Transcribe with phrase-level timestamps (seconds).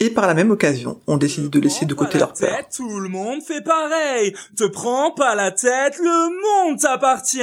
[0.00, 2.68] Et par la même occasion, on décide de laisser de côté leur peur.
[2.74, 4.32] Tout le monde fait pareil.
[4.56, 7.38] Te prends pas la tête, le monde t'appartient.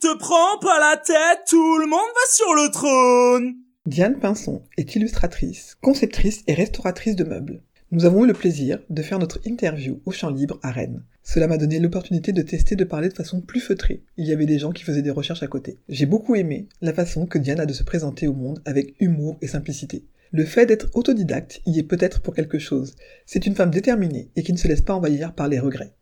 [0.00, 3.54] Te prends pas la tête, tout le monde va sur le trône.
[3.84, 7.62] Diane Pinson est illustratrice, conceptrice et restauratrice de meubles.
[7.92, 11.02] Nous avons eu le plaisir de faire notre interview au Champ Libre à Rennes.
[11.22, 14.04] Cela m'a donné l'opportunité de tester de parler de façon plus feutrée.
[14.16, 15.76] Il y avait des gens qui faisaient des recherches à côté.
[15.88, 19.36] J'ai beaucoup aimé la façon que Diane a de se présenter au monde avec humour
[19.42, 20.04] et simplicité.
[20.32, 22.94] Le fait d'être autodidacte y est peut-être pour quelque chose.
[23.26, 25.94] C'est une femme déterminée et qui ne se laisse pas envahir par les regrets.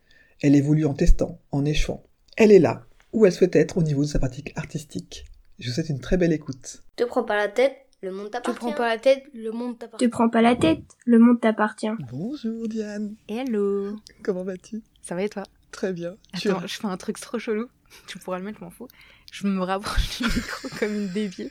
[0.42, 2.04] Elle évolue en testant, en échouant.
[2.36, 5.24] Elle est là, où elle souhaite être au niveau de sa pratique artistique.
[5.58, 6.82] Je vous souhaite une très belle écoute.
[6.96, 8.58] Te prends pas la tête, le monde Te t'appartient.
[8.60, 10.04] prends pas la tête, le monde t'appartient.
[10.06, 11.88] Te prends pas la tête, le monde t'appartient.
[12.12, 14.82] Bonjour Diane, Hello comment vas-tu?
[15.02, 15.42] Ça va et toi?
[15.72, 16.16] Très bien.
[16.38, 17.66] Tu Attends, je fais un truc trop chelou.
[18.06, 18.88] Tu pourras le mettre, je m'en fous.
[19.30, 21.50] Je me rapproche du micro comme une déviée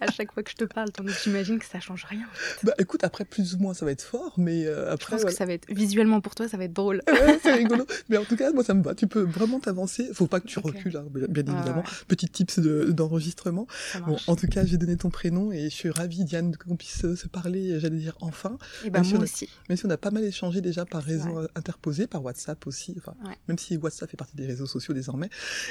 [0.00, 0.90] à chaque fois que je te parle.
[0.92, 2.26] Tandis que j'imagine que ça change rien.
[2.62, 5.10] Bah écoute, après plus ou moins ça va être fort, mais euh, Je après...
[5.12, 5.32] pense voilà.
[5.32, 7.02] que ça va être visuellement pour toi, ça va être drôle.
[7.06, 7.86] Ouais, c'est rigolo.
[8.08, 8.94] Mais en tout cas, moi, ça me va.
[8.94, 10.08] Tu peux vraiment t'avancer.
[10.12, 11.82] Faut pas que tu recules, hein, bien bien Ouais, évidemment.
[11.82, 12.06] ouais.
[12.08, 13.66] Petit tips de- d'enregistrement.
[13.92, 16.76] Ça bon, en tout cas, j'ai donné ton prénom et je suis ravie, Diane, qu'on
[16.76, 18.58] puisse euh, se parler, j'allais dire enfin.
[18.84, 19.48] Et bah même si moi a- aussi.
[19.68, 22.94] Même si on a pas mal échangé déjà par réseau euh, interposé, par WhatsApp aussi.
[22.98, 23.36] Enfin, Ouais.
[23.48, 25.28] même si WhatsApp fait partie des réseaux sociaux désormais.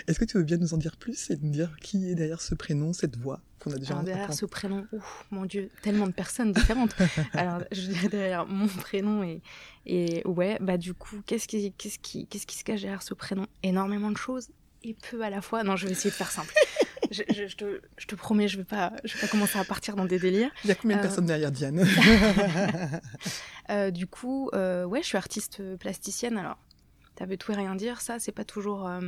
[0.08, 2.42] Est-ce que tu veux bien nous en dire plus et nous dire qui est derrière
[2.42, 6.08] ce prénom, cette voix qu'on a déjà Alors derrière ce prénom, ouf, mon dieu, tellement
[6.08, 6.96] de personnes différentes.
[7.34, 9.42] Alors je dirais derrière mon prénom et,
[9.86, 13.14] et ouais, bah du coup, qu'est-ce qui, qu'est-ce qui, qu'est-ce qui se cache derrière ce
[13.14, 13.46] prénom?
[13.64, 14.50] Énormément de choses
[14.84, 15.64] et peu à la fois.
[15.64, 16.54] Non, je vais essayer de faire simple.
[17.12, 19.64] je, je- je te, je te promets, je vais pas, je vais pas commencer à
[19.64, 20.50] partir dans des délires.
[20.64, 21.86] Il y a combien de Euh, personnes derrière Diane?
[23.70, 26.38] Euh, du coup, euh, ouais, je suis artiste plasticienne.
[26.38, 26.58] Alors,
[27.22, 28.02] ça veut tout et rien dire.
[28.02, 29.00] Ça, c'est pas toujours, euh,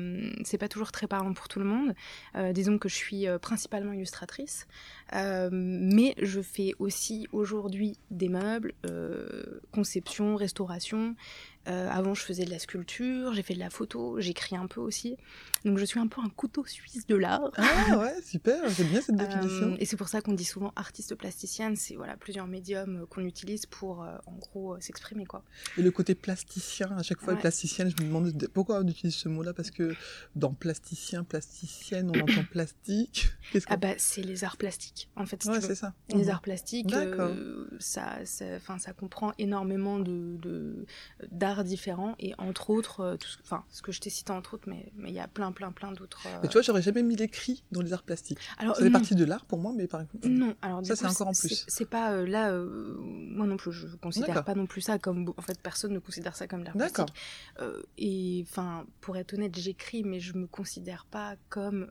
[0.44, 1.96] c'est pas toujours très parlant pour tout le monde.
[2.36, 4.68] Euh, disons que je suis euh, principalement illustratrice,
[5.16, 11.16] Euh, mais je fais aussi aujourd'hui des meubles, euh, conception, restauration.
[11.70, 14.82] Euh, avant, je faisais de la sculpture, j'ai fait de la photo, j'écris un peu
[14.82, 15.16] aussi.
[15.64, 17.52] Donc, je suis un peu un couteau suisse de l'art.
[17.56, 19.78] Ah ouais, super, j'aime bien cette définition.
[19.80, 23.66] et c'est pour ça qu'on dit souvent artiste plasticienne, c'est voilà plusieurs médiums qu'on utilise
[23.66, 25.44] pour en gros s'exprimer quoi.
[25.78, 27.40] Et le côté plasticien, à chaque fois, Ouais.
[27.40, 29.94] plasticien, je me demande de- pourquoi on utilise ce mot-là, parce que
[30.36, 33.30] dans plasticien, plasticienne, on entend plastique.
[33.68, 35.44] Ah bah c'est les arts plastiques en fait.
[35.44, 35.94] si ouais, c'est ça.
[36.10, 36.30] Les Mhm.
[36.30, 40.86] arts plastiques, euh, ça, ça, ça comprend énormément de,
[41.32, 44.68] d'arts différents et entre autres, euh, ce, enfin, ce que je t'ai cité entre autres,
[44.70, 46.26] mais mais il y a plein, plein, plein d'autres.
[46.28, 48.40] euh, Mais tu vois, j'aurais jamais mis l'écrit dans les arts plastiques.
[48.58, 50.28] Alors, Ça fait partie de l'art pour moi, mais par exemple.
[50.28, 51.66] Non, alors Ça, c'est encore en plus.
[51.68, 54.44] C'est pas euh, là, moi non plus, je considère D'accord.
[54.46, 55.34] pas non plus ça comme.
[55.38, 57.06] En fait, personne ne considère ça comme l'art D'accord.
[57.06, 57.88] plastique.
[57.98, 61.90] Et enfin, pour être honnête, j'écris, mais je me considère pas comme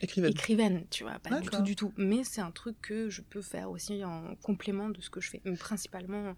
[0.00, 0.30] Écrivaine.
[0.30, 1.92] écrivaine, tu vois, pas du tout, du tout.
[1.96, 5.30] Mais c'est un truc que je peux faire aussi en complément de ce que je
[5.30, 5.40] fais.
[5.44, 6.34] Mais principalement,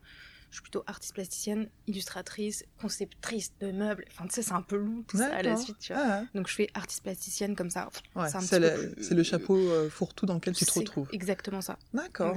[0.51, 4.05] je suis plutôt artiste plasticienne, illustratrice, conceptrice de meubles.
[4.09, 6.03] Enfin, tu sais, c'est un peu long tout ça à la suite, tu vois.
[6.07, 7.89] Ah, Donc je fais artiste plasticienne comme ça.
[8.15, 11.09] ouais, c'est le, plus- c'est le chapeau euh, fourre-tout dans lequel tu te retrouves.
[11.13, 11.79] Exactement ça.
[11.93, 12.37] D'accord.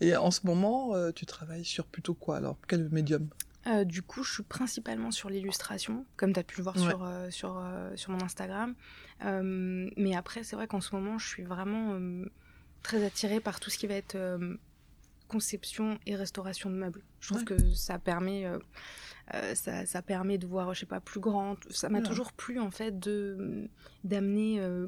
[0.00, 2.58] Et en ce moment, euh, tu travailles sur plutôt quoi alors?
[2.68, 3.28] Quel médium?
[3.66, 6.82] Euh, du coup, je suis principalement sur l'illustration, comme tu as pu le voir Ouais.
[6.88, 8.74] sur, euh, sur, euh, sur mon Instagram.
[9.96, 11.98] Mais après, c'est vrai qu'en ce moment, je suis vraiment
[12.86, 14.56] très attirée par tout ce qui va être euh,
[15.28, 17.02] conception et restauration de meubles.
[17.20, 17.44] Je trouve Ouais.
[17.56, 18.58] que ça permet, euh,
[19.34, 21.56] euh, ça, ça permet de voir, je sais pas, plus grand.
[21.70, 22.04] Ça m'a Ouais.
[22.04, 23.68] toujours plu, en fait, de
[24.04, 24.86] d'amener euh,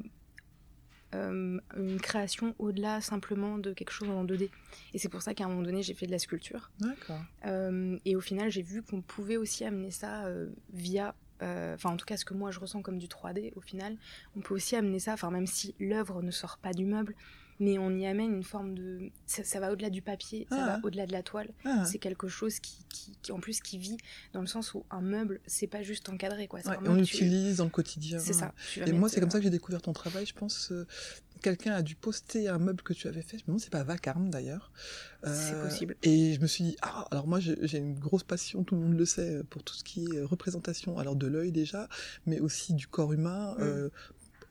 [1.75, 4.49] une création au-delà simplement de quelque chose en 2D.
[4.93, 6.71] Et c'est pour ça qu'à un moment donné, j'ai fait de la sculpture.
[6.79, 7.19] D'accord.
[7.45, 11.97] Euh, et au final, j'ai vu qu'on pouvait aussi amener ça euh, via, enfin en
[11.97, 13.97] tout cas ce que moi je ressens comme du 3D, au final,
[14.35, 17.15] on peut aussi amener ça, enfin même si l'œuvre ne sort pas du meuble,
[17.59, 19.09] mais on y amène une forme de...
[19.25, 20.65] Ça, ça va au-delà du papier, ça Ah.
[20.65, 21.49] va au-delà de la toile.
[21.65, 23.97] Ah, C'est quelque chose qui, qui, qui, en plus qui vit
[24.33, 26.59] dans le sens où un meuble, c'est pas juste encadré, quoi.
[26.61, 28.19] Ouais, on que tu- l'utilise dans le quotidien.
[28.19, 28.53] C'est ça.
[28.85, 30.25] Et moi, c'est comme euh, ça que j'ai découvert ton travail.
[30.25, 30.85] Je pense euh,
[31.41, 33.37] quelqu'un a dû poster un meuble que tu avais fait.
[33.37, 34.71] Je me demande, c'est pas Vacarme d'ailleurs.
[35.23, 35.95] C'est Euh, possible.
[36.03, 38.81] Et je me suis dit, ah, alors moi, j'ai j'ai une grosse passion, tout le
[38.81, 41.89] monde le sait, pour tout ce qui est représentation, alors de l'œil déjà,
[42.25, 43.53] mais aussi du corps humain.
[43.57, 43.61] Mm.
[43.61, 43.89] euh,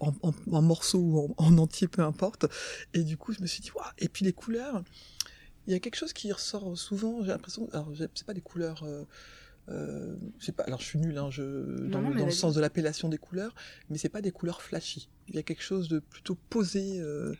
[0.00, 2.46] en, en- en morceaux ou en, en entier, peu importe.
[2.94, 4.82] Et du coup, je me suis dit, waouh, et puis les couleurs.
[5.66, 8.82] Il y a quelque chose qui ressort souvent, j'ai l'impression, alors c'est pas des couleurs,
[8.84, 9.04] euh,
[9.68, 10.16] euh,
[10.56, 11.42] pas, alors je suis nulle hein, je,
[11.88, 13.54] dans, non, le- dans sens de l'appellation des couleurs,
[13.90, 15.10] mais c'est pas des couleurs flashy.
[15.28, 17.34] Il y a quelque chose de plutôt posé, euh,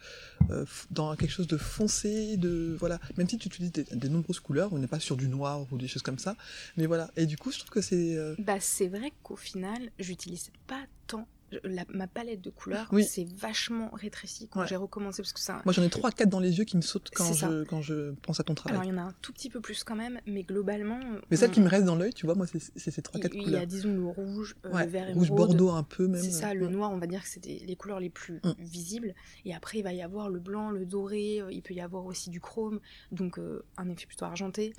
[0.51, 3.01] euh, dans quelque chose de foncé, de voilà.
[3.17, 5.79] Même si tu utilises des, des nombreuses couleurs, on n'est pas sur du noir ou
[5.79, 6.37] des choses comme ça,
[6.77, 7.11] mais voilà.
[7.17, 10.85] Et du coup, je trouve que c'est euh, Bah, c'est vrai qu'au final, j'utilise pas
[11.07, 11.27] tant.
[11.65, 13.05] La- ma palette de couleurs Oui.
[13.05, 14.67] c'est vachement rétréci quand Ouais.
[14.67, 15.63] j'ai recommencé parce que ça.
[15.65, 18.13] moi j'en ai trois quatre dans les yeux qui me sautent quand je quand je
[18.23, 18.77] pense à ton travail.
[18.79, 21.01] Alors il y en a un tout petit peu plus quand même, mais globalement.
[21.31, 23.41] mais celle qui me reste dans l'œil, tu vois, moi c'est ces trois quatre il
[23.43, 23.63] y couleurs.
[23.63, 26.23] a disons le rouge, euh, Ouais, le vert rouge émeraude, bordeaux un peu même.
[26.23, 26.73] C'est ça, le Ouais.
[26.73, 28.53] noir, on va dire que c'est les couleurs les plus Mm.
[28.59, 29.15] visibles.
[29.45, 32.05] Et après, il va y avoir le blanc, le doré, euh, il peut y avoir
[32.07, 32.81] aussi du chrome,
[33.13, 34.73] donc euh, un effet plutôt argenté.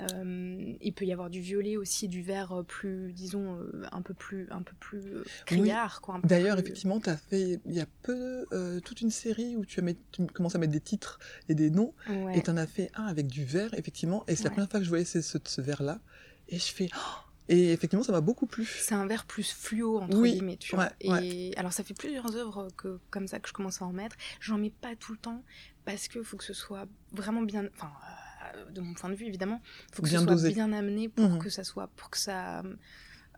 [0.00, 4.02] Euh, il peut y avoir du violet aussi, du vert euh, plus, disons, euh, un
[4.02, 5.02] peu plus, un peu plus
[5.46, 9.10] criard, peu D'ailleurs, plus- effectivement, tu as fait il y a peu euh, toute une
[9.10, 12.36] série où tu, as mis- tu commences à mettre des titres et des noms, Ouais.
[12.38, 14.80] et tu en as fait un avec du vert, effectivement, et c'est la première fois
[14.80, 16.00] que je voyais ce, ce, ce vert-là,
[16.48, 16.88] et je fais...
[16.94, 16.98] Oh
[17.48, 18.66] et effectivement, ça m'a beaucoup plu.
[18.66, 20.90] C'est un vert plus fluo, entre Oui, guillemets, tu vois.
[21.04, 21.24] ouais.
[21.28, 24.16] Et alors, ça fait plusieurs œuvres que, comme ça que je commence à en mettre.
[24.40, 25.44] J'en mets pas tout le temps
[25.84, 27.68] parce qu'il faut que ce soit vraiment bien.
[27.76, 28.10] Enfin, euh,
[28.70, 29.60] de mon point de vue, évidemment,
[29.92, 31.38] faut que Bien ce soit bien amené pour Mhm.
[31.38, 31.88] que ça soit.
[31.96, 32.62] pour que ça.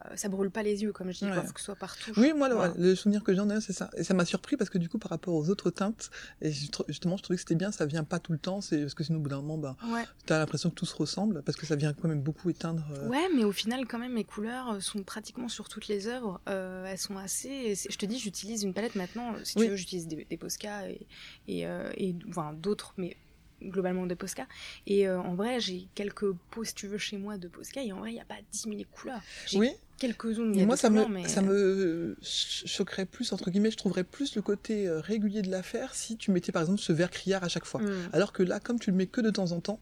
[0.05, 1.33] euh, ça brûle pas les yeux, comme je dis, Ouais.
[1.33, 1.43] quoi.
[1.43, 2.13] Faut que ce soit partout.
[2.17, 2.73] Oui, moi, le, Voilà.
[2.79, 3.91] le souvenir que j'en ai, c'est ça.
[3.97, 6.11] Et ça m'a surpris parce que du coup, par rapport aux autres teintes,
[6.41, 8.95] et justement, je trouvais que c'était bien, ça vient pas tout le temps, c'est parce
[8.95, 10.05] que sinon, au bout d'un moment, bah, Ouais.
[10.25, 12.87] t'as l'impression que tout se ressemble, parce que ça vient quand même beaucoup éteindre.
[12.93, 16.07] euh, Ouais, mais au final, quand même, mes couleurs euh, sont pratiquement sur toutes les
[16.07, 16.41] œuvres.
[16.49, 17.75] Euh, elles sont assez.
[17.75, 19.35] Je te dis, j'utilise une palette maintenant.
[19.35, 19.65] euh, Si Oui.
[19.65, 21.09] tu veux, j'utilise des, des Posca et,
[21.49, 23.17] et, euh, et enfin, d'autres, mais
[23.63, 24.47] globalement des Posca.
[24.87, 27.83] Et euh, en vrai, j'ai quelques pots, si tu veux, chez moi de Posca.
[27.83, 29.21] Et en vrai, il n'y a pas 10 000 couleurs.
[29.55, 29.71] Oui,
[30.55, 31.27] Mais a moi, ça me, mais...
[31.29, 35.51] ça me ch- choquerait plus, entre guillemets, je trouverais plus le côté euh, régulier de
[35.51, 37.83] l'affaire si tu mettais par exemple ce vert criard à chaque fois.
[37.83, 38.09] Hmm.
[38.13, 39.81] Alors que là, comme tu le mets que de temps en temps,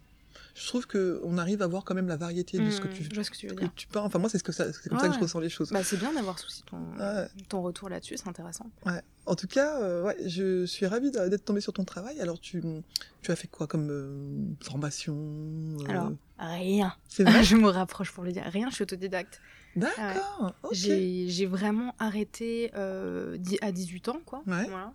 [0.58, 2.92] je trouve que on arrive à voir quand même la variété de ce que Hmm,
[2.92, 3.72] tu, Je vois ce que tu veux que dire.
[3.76, 4.00] tu peins.
[4.00, 5.24] Enfin, moi, c'est ce que ça, c'est comme ça Ouais, que je ouais.
[5.24, 5.70] ressens les choses.
[5.70, 7.26] Bah, c'est bien d'avoir aussi ton, Ouais.
[7.48, 8.70] ton retour là-dessus, c'est intéressant.
[8.86, 9.02] Ouais.
[9.26, 12.20] En tout cas, euh, ouais, je suis ravie d'être tombée sur ton travail.
[12.20, 12.62] Alors, tu,
[13.22, 16.94] tu as fait quoi comme euh, formation euh, Alors, rien.
[17.08, 17.42] c'est vrai?
[17.44, 18.44] Je me rapproche pour le dire.
[18.46, 19.40] Rien, je suis autodidacte.
[19.74, 20.54] D'accord.
[20.62, 20.70] ok.
[20.72, 24.42] J'ai j'ai vraiment arrêté à 18 ans, quoi.
[24.46, 24.64] Ouais.
[24.70, 24.92] Voilà.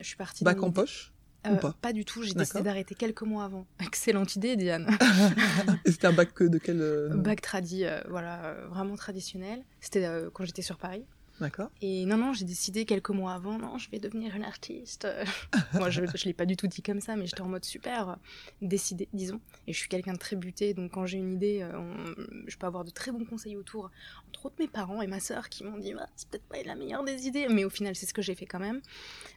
[0.00, 0.44] Je suis partie.
[0.44, 1.12] Bac en poche?
[1.46, 2.22] Euh, ou pas du tout.
[2.22, 3.66] J'ai décidé d'arrêter quelques mois avant.
[3.80, 4.88] Excellente idée, Diane.
[5.84, 9.62] Et c'était un bac que de quel euh, Bac tradi, euh, voilà, euh, vraiment traditionnel.
[9.80, 11.04] C'était euh, quand j'étais sur Paris.
[11.40, 11.70] D'accord.
[11.82, 15.08] Et non, non, j'ai décidé quelques mois avant, non, je vais devenir une artiste.
[15.74, 18.18] Moi, je ne l'ai pas du tout dit comme ça, mais j'étais en mode super
[18.62, 19.40] décidée, disons.
[19.66, 22.14] Et je suis quelqu'un de très buté, donc quand j'ai une idée, euh,
[22.46, 23.90] je peux avoir de très bons conseils autour,
[24.28, 26.76] entre autres mes parents et ma sœur qui m'ont dit, Ah, c'est peut-être pas la
[26.76, 28.80] meilleure des idées, mais au final, c'est ce que j'ai fait quand même.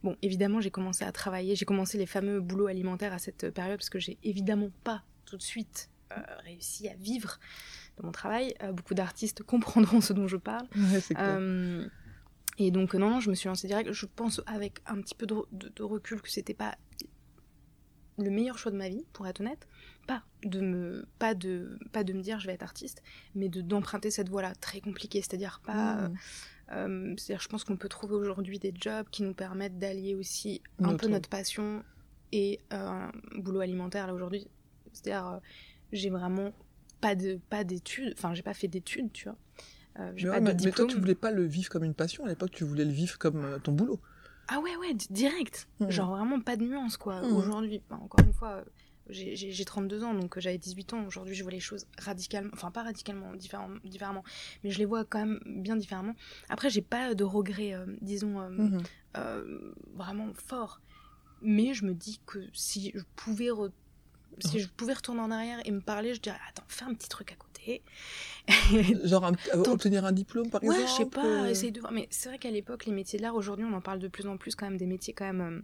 [0.03, 3.79] Bon, évidemment, j'ai commencé à travailler, j'ai commencé les fameux boulots alimentaires à cette période,
[3.79, 7.39] parce que j'ai évidemment pas tout de suite euh, réussi à vivre
[7.99, 8.53] de mon travail.
[8.63, 10.67] Euh, beaucoup d'artistes comprendront ce dont je parle.
[10.75, 10.99] Ouais.
[11.17, 11.87] Euh,
[12.57, 13.91] et donc non, non, je me suis lancée direct.
[13.91, 16.75] Je pense avec un petit peu de, de- de recul que c'était pas
[18.19, 19.67] le meilleur choix de ma vie, pour être honnête.
[20.07, 23.03] Pas de me, pas de, pas de me dire je vais être artiste,
[23.35, 25.21] mais de d'emprunter cette voie-là très compliquée.
[25.21, 26.15] C'est-à-dire pas, Mmh.
[26.71, 30.61] euh, c'est-à-dire je pense qu'on peut trouver aujourd'hui des jobs qui nous permettent d'allier aussi
[30.79, 31.83] un peu notre passion
[32.31, 34.47] et euh, un boulot alimentaire là aujourd'hui.
[34.93, 35.37] C'est-à-dire euh,
[35.91, 36.51] j'ai vraiment
[37.01, 39.37] pas de pas d'études, enfin j'ai pas fait d'études, tu vois.
[39.99, 42.25] Euh, Mais, pas ouais, de mais- toi, tu voulais pas le vivre comme une passion.
[42.25, 43.99] À l'époque, tu voulais le vivre comme euh, ton boulot.
[44.47, 45.67] Ah ouais, ouais, di- direct.
[45.79, 45.89] Mhm.
[45.91, 47.21] Genre vraiment pas de nuance, quoi.
[47.21, 47.33] Mhm.
[47.35, 48.63] Aujourd'hui, bah, encore une fois, euh,
[49.09, 51.03] j'ai- j'ai j'ai 32 ans, donc j'avais 18 ans.
[51.07, 54.23] Aujourd'hui, je vois les choses radicalement, enfin pas radicalement, différem- différemment,
[54.63, 56.13] mais je les vois quand même bien différemment.
[56.49, 60.79] Après, j'ai pas de regrets, euh, disons, euh, vraiment forts.
[61.41, 63.49] Mais je me dis que si je pouvais
[64.39, 67.09] si je pouvais retourner en arrière et me parler, je dirais attends, fais un petit
[67.09, 67.81] truc à côté.
[69.03, 70.89] Genre un- euh, Tant- obtenir un diplôme, par Ouais, exemple.
[70.89, 71.91] je sais pas, euh, essaye de voir.
[71.91, 74.27] Mais c'est vrai qu'à l'époque, les métiers de l'art, aujourd'hui, on en parle de plus
[74.27, 75.61] en plus quand même des métiers quand même euh,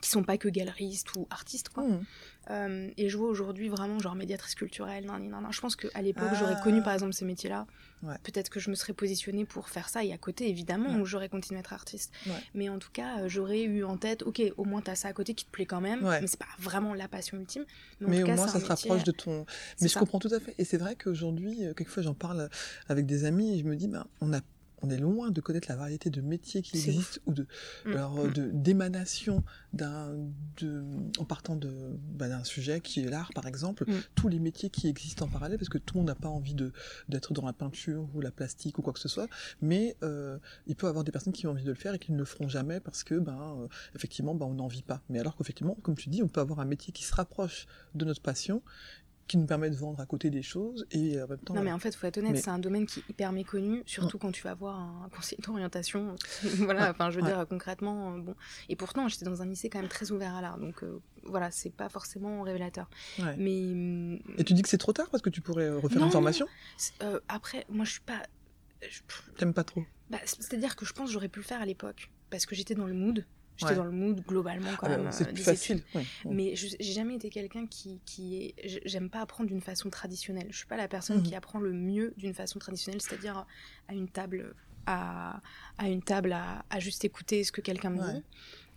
[0.00, 1.84] qui sont pas que galeristes ou artistes, quoi.
[1.84, 2.04] mhm.
[2.50, 5.52] Euh, et je vois aujourd'hui vraiment genre médiatrice culturelle, nan, nan, nan.
[5.52, 6.36] Je pense qu'à l'époque, Ah.
[6.38, 7.66] j'aurais connu par exemple ces métiers-là.
[8.02, 8.16] Ouais.
[8.24, 10.02] Peut-être que je me serais positionnée pour faire ça.
[10.04, 11.00] Et à côté, évidemment, Ouais.
[11.00, 12.12] où j'aurais continué à être artiste.
[12.26, 12.32] Ouais.
[12.54, 15.12] Mais en tout cas, euh, j'aurais eu en tête, ok, au moins t'as ça à
[15.12, 16.00] côté qui te plaît quand même.
[16.02, 17.64] Mais c'est pas vraiment la passion ultime.
[18.00, 19.46] Mais, en Mais tout au cas, moins, ça se métier- rapproche de ton.
[19.80, 20.00] Mais je ça.
[20.00, 20.54] comprends tout à fait.
[20.58, 22.48] Et c'est vrai qu'aujourd'hui, euh, quelquefois, j'en parle
[22.88, 24.40] avec des amis et je me dis, ben, on a,
[24.82, 27.46] on est loin de connaître la variété de métiers qui existent ou de,
[27.84, 28.32] Mm, alors, mm.
[28.32, 30.14] de d'émanation d'un,
[30.58, 30.82] de,
[31.18, 31.70] en partant de,
[32.14, 34.00] bah, d'un sujet qui est l'art, par exemple, Mm.
[34.14, 36.54] tous les métiers qui existent en parallèle, parce que tout le monde n'a pas envie
[36.54, 36.72] de,
[37.08, 39.28] d'être dans la peinture ou la plastique ou quoi que ce soit,
[39.60, 41.98] mais euh, il peut y avoir des personnes qui ont envie de le faire et
[41.98, 45.02] qui ne le feront jamais parce que, ben, euh, effectivement, ben, on n'en vit pas.
[45.08, 48.04] Mais alors qu'effectivement, comme tu dis, on peut avoir un métier qui se rapproche de
[48.04, 48.62] notre passion,
[49.28, 51.54] qui nous permet de vendre à côté des choses et en même temps.
[51.54, 53.82] Non mais en fait, faut être honnête, Mais- c'est un domaine qui est hyper méconnu,
[53.86, 56.14] surtout quand tu vas voir un conseiller d'orientation.
[56.58, 57.32] voilà, Ouais, enfin, je veux ouais.
[57.32, 58.34] dire concrètement, euh, bon.
[58.68, 61.50] Et pourtant, j'étais dans un lycée quand même très ouvert à l'art, donc euh, voilà,
[61.50, 62.90] c'est pas forcément révélateur.
[63.38, 63.70] Mais
[64.38, 66.12] Et tu dis que c'est trop tard parce que tu pourrais euh, refaire Non, une
[66.12, 66.46] formation?
[67.02, 68.22] Euh, après, moi, je suis pas.
[68.82, 69.00] je-
[69.38, 69.82] T'aimes pas trop?
[70.10, 72.74] Bah, C'est-à-dire que je pense que j'aurais pu le faire à l'époque, parce que j'étais
[72.74, 73.24] dans le mood.
[73.56, 73.76] J'étais Ouais.
[73.76, 75.12] dans le mood globalement quand Ah, même.
[75.12, 75.76] C'est euh, plus des facile.
[75.78, 75.86] études.
[75.94, 76.06] ouais.
[76.24, 76.34] Ouais.
[76.34, 78.80] Mais j'ai jamais été quelqu'un qui, qui est.
[78.86, 80.46] J'aime pas apprendre d'une façon traditionnelle.
[80.50, 81.22] Je suis pas la personne Mhm.
[81.22, 83.44] qui apprend le mieux d'une façon traditionnelle, c'est-à-dire
[83.88, 84.54] à une table,
[84.86, 85.40] à,
[85.78, 88.22] à une table à, à juste écouter ce que quelqu'un me dit.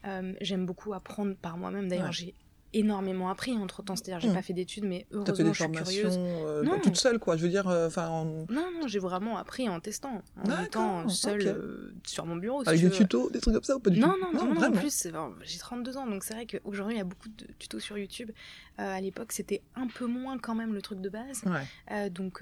[0.05, 1.87] Euh, J'aime beaucoup apprendre par moi-même.
[1.87, 2.35] D'ailleurs, j'ai
[2.77, 3.95] énormément appris entre temps.
[3.95, 4.33] C'est-à-dire, j'ai Mhm.
[4.35, 6.17] pas fait d'études, mais T'as fait heureusement, des je suis formations curieuse.
[6.19, 6.79] euh, Non.
[6.79, 7.37] toute seule, quoi.
[7.37, 11.07] Je veux dire, euh, enfin, en- Non, non, j'ai vraiment appris en testant, en étant
[11.09, 12.61] seule euh, sur mon bureau.
[12.67, 12.93] avec des veux.
[12.93, 14.79] tutos, des trucs comme ça ou pas du Non, tout non, non, non, en vraiment.
[14.79, 17.79] plus, enfin, j'ai 32 ans, donc c'est vrai qu'aujourd'hui, il y a beaucoup de tutos
[17.79, 18.31] sur YouTube.
[18.79, 21.43] Euh, à l'époque, c'était un peu moins quand même le truc de base.
[21.45, 22.09] Ouais.
[22.09, 22.41] Donc,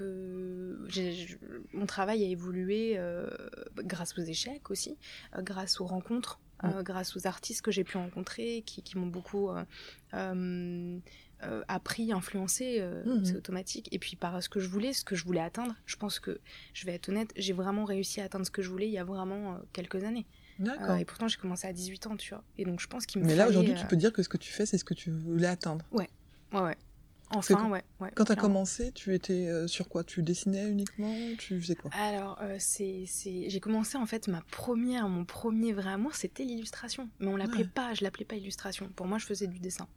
[1.72, 2.98] mon travail a évolué
[3.78, 4.96] grâce aux échecs aussi,
[5.42, 9.50] grâce aux rencontres, euh, grâce aux artistes que j'ai pu rencontrer, qui, qui m'ont beaucoup
[9.50, 9.64] euh,
[10.14, 13.24] euh, appris, influencé, euh, Mhm.
[13.24, 13.88] c'est automatique.
[13.92, 16.40] Et puis par ce que je voulais, ce que je voulais atteindre, je pense que,
[16.72, 18.98] je vais être honnête, j'ai vraiment réussi à atteindre ce que je voulais il y
[18.98, 20.26] a vraiment euh, quelques années.
[20.58, 20.90] D'accord.
[20.90, 22.44] Euh, et pourtant, j'ai commencé à 18 ans, tu vois.
[22.58, 24.36] Et donc, je pense qu'il me Mais là, aujourd'hui, tu peux dire que ce que
[24.36, 25.84] tu fais, c'est ce que tu voulais atteindre.
[25.90, 26.08] Ouais,
[26.52, 26.76] ouais.
[26.76, 26.83] C'est
[27.38, 28.10] Enfin, quand- ouais, ouais.
[28.14, 28.54] Quand t'as clairement.
[28.54, 30.04] commencé, tu étais euh, sur quoi?
[30.04, 31.14] Tu dessinais uniquement?
[31.38, 31.90] Tu faisais quoi?
[31.94, 33.04] Alors, euh, c'est,
[33.46, 37.08] j'ai commencé en fait ma première, mon premier vrai amour, c'était l'illustration.
[37.20, 37.70] Mais on l'appelait Ouais.
[37.74, 38.88] pas, je l'appelais pas illustration.
[38.94, 39.88] Pour moi, je faisais du dessin.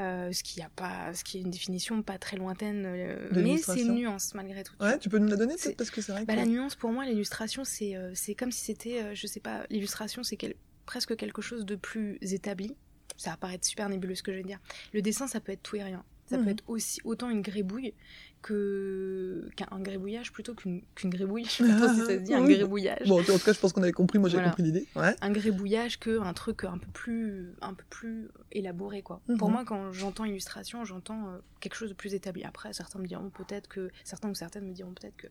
[0.00, 3.56] Euh, ce qui a pas, ce qui est une définition pas très lointaine, euh, mais
[3.56, 4.74] c'est une nuance malgré tout.
[4.78, 5.76] tu Ouais, tu peux nous la donner peut-être?
[5.76, 6.26] Parce que c'est vrai que.
[6.28, 9.66] Bah, la nuance pour moi, l'illustration, c'est, euh, c'est comme si c'était, je sais pas,
[9.70, 10.54] l'illustration, c'est quel-
[10.86, 12.76] presque quelque chose de plus établi.
[13.16, 14.60] Ça va paraître super nébuleux ce que je vais dire.
[14.92, 16.04] Le dessin, ça peut être tout et rien.
[16.28, 16.44] Ça Mhm.
[16.44, 17.94] peut être aussi autant une grébouille
[18.42, 21.44] que qu'un grébouillage plutôt qu'une qu'une grébouille.
[21.46, 22.54] Je sais pas trop si ça se dit un Oui.
[22.54, 23.08] grébouillage.
[23.08, 24.18] Bon, en tout cas, je pense qu'on avait compris.
[24.18, 24.50] Moi, j'ai Voilà.
[24.50, 24.86] compris l'idée.
[24.96, 25.14] Ouais.
[25.20, 29.20] Un grébouillage que un truc un peu plus un peu plus élaboré quoi.
[29.28, 29.36] Mhm.
[29.38, 32.44] Pour moi, quand j'entends illustration, j'entends euh, quelque chose de plus établi.
[32.44, 35.26] Après, certains me diront peut-être que certains ou certaines me diront peut-être que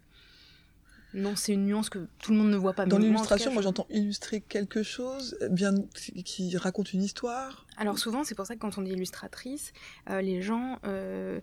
[1.18, 2.86] non, c'est une nuance que tout le monde ne voit pas.
[2.86, 5.74] Dans l'illustration, moi, je- j'entends illustrer quelque chose, bien
[6.24, 7.66] qui raconte une histoire.
[7.78, 9.74] Alors souvent, c'est pour ça que quand on dit illustratrice,
[10.10, 11.40] euh, les gens, euh,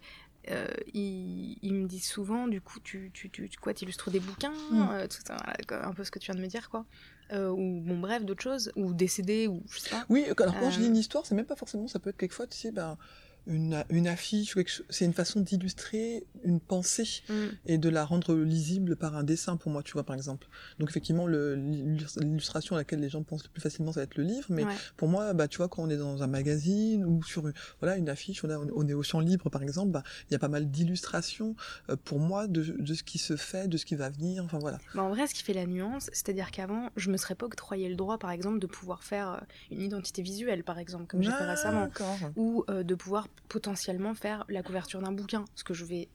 [0.50, 4.52] euh, ils, ils me disent souvent, du coup, tu, tu, tu, quoi, t'illustres des bouquins,
[4.70, 4.88] Mm.
[4.92, 6.84] euh, tout ça, voilà, quoi, un peu ce que tu viens de me dire, quoi.
[7.32, 10.04] Euh, ou bon, bref, d'autres choses, ou des CD, ou je sais pas.
[10.10, 10.88] Oui, alors quand je dis Euh.
[10.88, 12.98] une histoire, c'est même pas forcément, ça peut être quelquefois, tu sais, ben,
[13.46, 14.56] une, une affiche.
[14.90, 17.32] C'est une façon d'illustrer une pensée Mm.
[17.66, 20.46] et de la rendre lisible par un dessin pour moi, tu vois, par exemple.
[20.78, 24.24] Donc effectivement, l'illustration à laquelle les gens pensent le plus facilement, ça va être le
[24.24, 24.74] livre, mais Ouais.
[24.96, 28.08] pour moi, bah, tu vois, quand on est dans un magazine ou sur voilà, une
[28.08, 30.48] affiche, on, a- on est au champ libre, par exemple, bah, il y a pas
[30.48, 31.54] mal d'illustrations
[31.90, 34.58] euh, pour moi de, de ce qui se fait, de ce qui va venir, enfin
[34.58, 34.78] voilà.
[34.94, 37.88] Bah, en vrai, ce qui fait la nuance, c'est-à-dire qu'avant, je me serais pas octroyé
[37.88, 39.38] le droit, par exemple, de pouvoir faire euh,
[39.70, 41.84] une identité visuelle, par exemple, comme j'ai fait récemment.
[41.86, 42.18] D'accord.
[42.36, 46.08] ou euh, de pouvoir potentiellement faire la couverture d'un bouquin, ce que je vais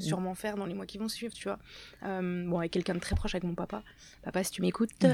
[0.00, 1.56] sûrement faire dans les mois qui vont suivre, tu vois.
[2.02, 3.84] Euh, bon, avec quelqu'un de très proche, avec mon papa.
[4.24, 4.90] Papa, si tu m'écoutes.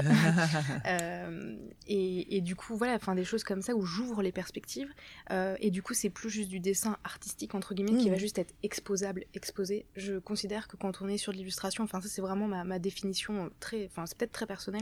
[0.87, 1.55] Euh,
[1.87, 4.89] et, et du coup, voilà, enfin des choses comme ça où j'ouvre les perspectives.
[5.31, 8.13] Euh, et du coup, c'est plus juste du dessin artistique, entre guillemets, qui Mhm.
[8.13, 9.85] va juste être exposable, exposé.
[9.95, 12.79] Je considère que quand on est sur de l'illustration, enfin ça c'est vraiment ma, ma
[12.79, 14.81] définition très, enfin c'est peut-être très personnel,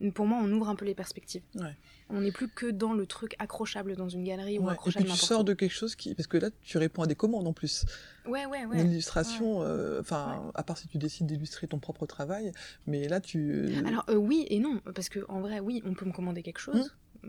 [0.00, 1.42] mais pour moi on ouvre un peu les perspectives.
[1.54, 1.74] Ouais.
[2.10, 5.06] On n'est plus que dans le truc accrochable dans une galerie ou Ouais, Et accrochable
[5.06, 7.46] puis tu sors de quelque chose qui, parce que là, tu réponds à des commandes
[7.46, 7.84] en plus.
[8.26, 8.82] Ouais, ouais, ouais.
[8.82, 12.52] L'illustration, euh, enfin, à part si tu décides d'illustrer ton propre travail,
[12.86, 13.74] mais là, tu.
[13.86, 16.60] Alors euh, oui et non, parce que en vrai, oui, on peut me commander quelque
[16.60, 17.28] chose, euh,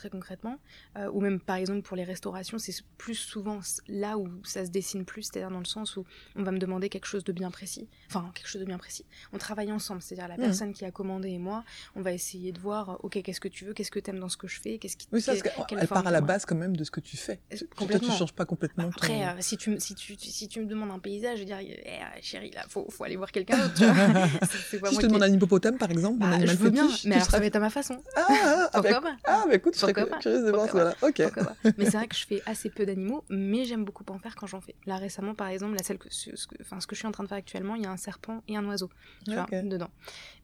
[0.00, 0.58] très concrètement,
[0.96, 4.70] euh, ou même par exemple pour les restaurations, c'est plus souvent là où ça se
[4.70, 6.04] dessine plus, c'est-à-dire dans le sens où
[6.36, 9.04] on va me demander quelque chose de bien précis, enfin quelque chose de bien précis.
[9.34, 10.44] On travaille ensemble, c'est-à-dire la Mhm.
[10.44, 11.64] personne qui a commandé et moi,
[11.96, 14.30] on va essayer de voir, euh, ok, qu'est-ce que tu veux, qu'est-ce que t'aimes dans
[14.30, 16.74] ce que je fais, qu'est-ce qui Oui, ça, qu'elle part à la base quand même
[16.76, 17.40] de ce que tu fais.
[17.52, 18.16] Euh, Tu- Toi, tu complètement.
[18.16, 20.98] changes pas complètement Après, euh, si, tu, me- si, tu, si tu me demandes un
[20.98, 23.84] paysage, je vais dire, eh, euh, chérie, là, faut, faut aller voir quelqu'un d'autre, tu
[24.50, 24.56] si
[24.94, 27.30] je te demande un hippopotame, par exemple, un Bah, je veux bien, mais tu alors
[27.30, 28.02] ça va être à ma façon.
[28.16, 29.16] Ah, ah, ah, bah, pas?
[29.26, 30.96] ah, bah écoute, serais curieuse de voir, Pourquoi voilà.
[31.02, 31.74] Ok.
[31.78, 34.46] Mais c'est vrai que je fais assez peu d'animaux, mais j'aime beaucoup en faire quand
[34.46, 34.74] j'en fais.
[34.86, 37.08] Là récemment, par exemple, la celle que, ce, ce que, enfin, ce que je suis
[37.08, 38.90] en train de faire actuellement, il y a un serpent et un oiseau,
[39.24, 39.48] tu Ok.
[39.50, 39.90] vois, dedans.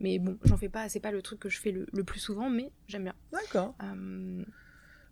[0.00, 2.21] Mais bon, j'en fais pas, c'est pas le truc que je fais le, le plus
[2.21, 3.15] souvent, mais j'aime bien.
[3.33, 3.75] D'accord.
[3.83, 4.45] Euh,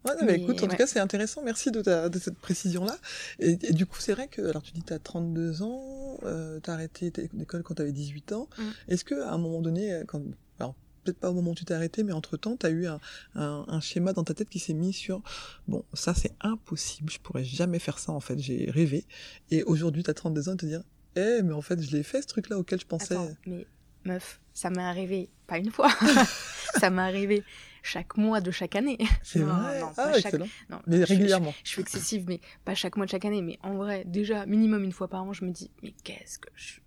[0.04, 1.42] Ouais, non, mais Mais écoute, en tout cas, c'est intéressant.
[1.42, 2.94] Merci de, ta, de cette précision-là.
[3.38, 6.60] Et, et du coup, c'est vrai que, alors tu dis, tu as 32 ans, euh,
[6.62, 8.48] tu as arrêté l'école quand tu avais 18 ans.
[8.58, 8.62] Mm.
[8.88, 10.20] Est-ce que à un moment donné, euh, quand,
[10.60, 12.98] alors peut-être pas au moment où tu t'es arrêté, mais entre-temps, tu as eu un,
[13.34, 15.22] un, un schéma dans ta tête qui s'est mis sur,
[15.68, 19.04] bon, ça c'est impossible, je pourrais jamais faire ça, en fait, j'ai rêvé.
[19.50, 20.82] Et aujourd'hui, tu as 32 ans et te dire,
[21.16, 23.14] eh, mais en fait, je l'ai fait, ce truc-là auquel je pensais.
[23.14, 23.66] Attends, mais
[24.04, 25.90] meuf, ça m'est arrivé pas une fois,
[26.80, 27.44] ça m'est arrivé
[27.82, 28.96] chaque mois de chaque année.
[29.22, 29.80] C'est Non, vrai.
[29.80, 30.48] non, ah, pas chaque- excellent.
[30.70, 31.52] Non, Mais régulièrement.
[31.62, 33.42] Je, je suis excessive, mais pas chaque mois de chaque année.
[33.42, 36.48] Mais en vrai, déjà, minimum une fois par an, je me dis, mais qu'est-ce que
[36.54, 36.80] je.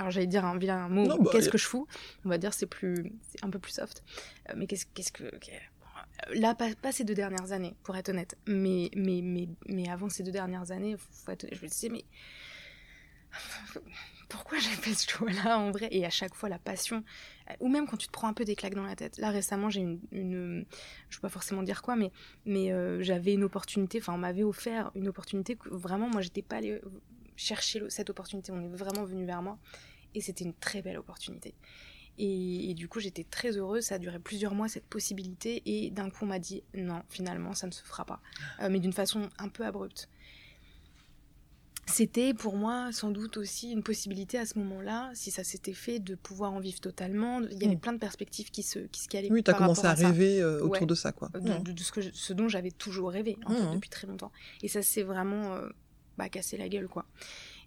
[0.00, 1.86] Alors j'allais dire un vilain mot, bah, qu'est-ce que je fous?
[2.24, 4.02] On va dire c'est plus, c'est un peu plus soft.
[4.48, 5.24] Euh, mais qu'est-ce, qu'est-ce que.
[6.32, 8.38] Là, pas, pas ces deux dernières années, pour être honnête.
[8.46, 12.06] Mais, mais, mais, mais avant ces deux dernières années, faut être, je me disais, mais
[14.30, 15.88] pourquoi j'ai fait ce choix-là en vrai?
[15.90, 17.04] Et à chaque fois, la passion,
[17.50, 19.18] euh, ou même quand tu te prends un peu des claques dans la tête.
[19.18, 20.64] Là, récemment, j'ai une, une
[21.10, 22.10] je peux pas forcément dire quoi, mais,
[22.46, 26.42] mais euh, j'avais une opportunité, enfin, on m'avait offert une opportunité que vraiment, moi, j'étais
[26.42, 26.80] pas allée
[27.36, 29.58] chercher cette opportunité, on est vraiment venu vers moi,
[30.14, 31.54] et c'était une très belle opportunité.
[32.18, 35.90] Et, et du coup, j'étais très heureuse, ça a duré plusieurs mois, cette possibilité, et
[35.90, 38.20] d'un coup, on m'a dit, non, finalement, ça ne se fera pas.
[38.60, 40.08] Euh, mais d'une façon un peu abrupte
[41.86, 45.98] c'était pour moi sans doute aussi une possibilité à ce moment-là, si ça s'était fait,
[45.98, 47.40] de pouvoir en vivre totalement.
[47.40, 47.80] Il y avait Mm.
[47.80, 50.06] plein de perspectives qui se qui, se- qui allaient Oui, tu as commencé à ça.
[50.08, 50.86] rêver euh, autour Ouais.
[50.86, 51.30] de ça, quoi.
[51.30, 51.62] De, Mm.
[51.64, 53.74] de- de ce, que je- ce dont j'avais toujours rêvé en fait, Mhm.
[53.74, 54.30] depuis très longtemps.
[54.62, 55.68] Et ça s'est vraiment euh,
[56.16, 57.06] bah, cassé la gueule, quoi.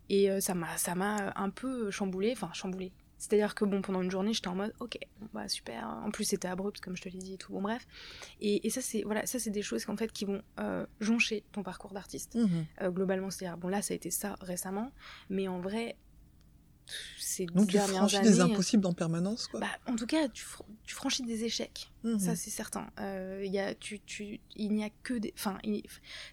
[0.10, 2.92] Et euh, ça m'a ça m'a un peu chamboulé, enfin chamboulé.
[3.24, 5.88] C'est-à-dire que bon, pendant une journée, j'étais en mode, ok, bon, bah super.
[6.06, 7.54] En plus, c'était abrupt, comme je te l'ai dit et tout.
[7.54, 7.88] Bon, bref.
[8.42, 11.46] Et, et ça, c'est voilà, ça, c'est des choses qu'en fait qui vont euh, joncher
[11.54, 12.36] ton parcours d'artiste.
[12.36, 12.66] Mhm.
[12.82, 14.92] Euh, globalement, c'est-à-dire, bon, là, ça a été ça récemment,
[15.30, 15.96] mais en vrai,
[17.18, 18.30] ces Donc tu franchis années.
[18.30, 19.60] des impossibles en permanence, quoi.
[19.62, 21.92] Bah, en tout cas, tu, fr- tu franchis des échecs.
[22.04, 22.20] Mhm.
[22.20, 22.90] Ça, c'est certain.
[23.00, 25.34] Euh, il y a, tu, tu, il n'y a que des.
[25.38, 25.58] Enfin,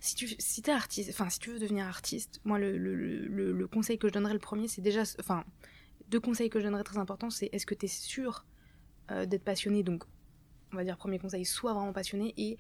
[0.00, 3.52] si tu si es artiste, enfin, si tu veux devenir artiste, moi, le, le, le,
[3.52, 5.02] le conseil que je donnerais le premier, c'est déjà.
[5.19, 5.45] Enfin,
[6.09, 8.45] deux conseils que je donnerais très importants, c'est est-ce que tu es sûr
[9.11, 9.83] euh, d'être passionné?
[9.83, 10.04] Donc,
[10.73, 12.57] on va dire, premier conseil, sois vraiment passionné et.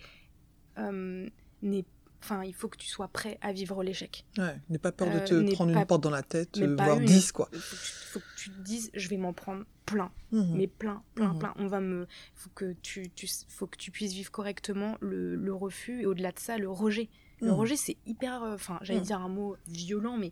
[0.78, 1.28] euh,
[1.62, 1.84] n'aie-
[2.22, 4.24] Enfin, il faut que tu sois prêt à vivre l'échec.
[4.38, 6.76] Ouais, n'aie pas peur de Euh, te prendre pas- une porte dans la tête, euh,
[6.76, 7.06] voire une.
[7.06, 7.48] 10, quoi.
[7.52, 10.12] Il faut que, tu, faut que tu te dises, je vais m'en prendre plein.
[10.32, 10.54] Mhm.
[10.56, 11.38] mais plein, plein, Mhm.
[11.40, 11.54] plein.
[11.56, 15.52] On va me, faut que tu, tu, faut que tu puisses vivre correctement le, le
[15.52, 17.08] refus et au-delà de ça, le rejet.
[17.40, 17.56] Le Mhm.
[17.58, 20.30] rejet, c'est hyper, euh, enfin, j'allais dire un mot violent, mais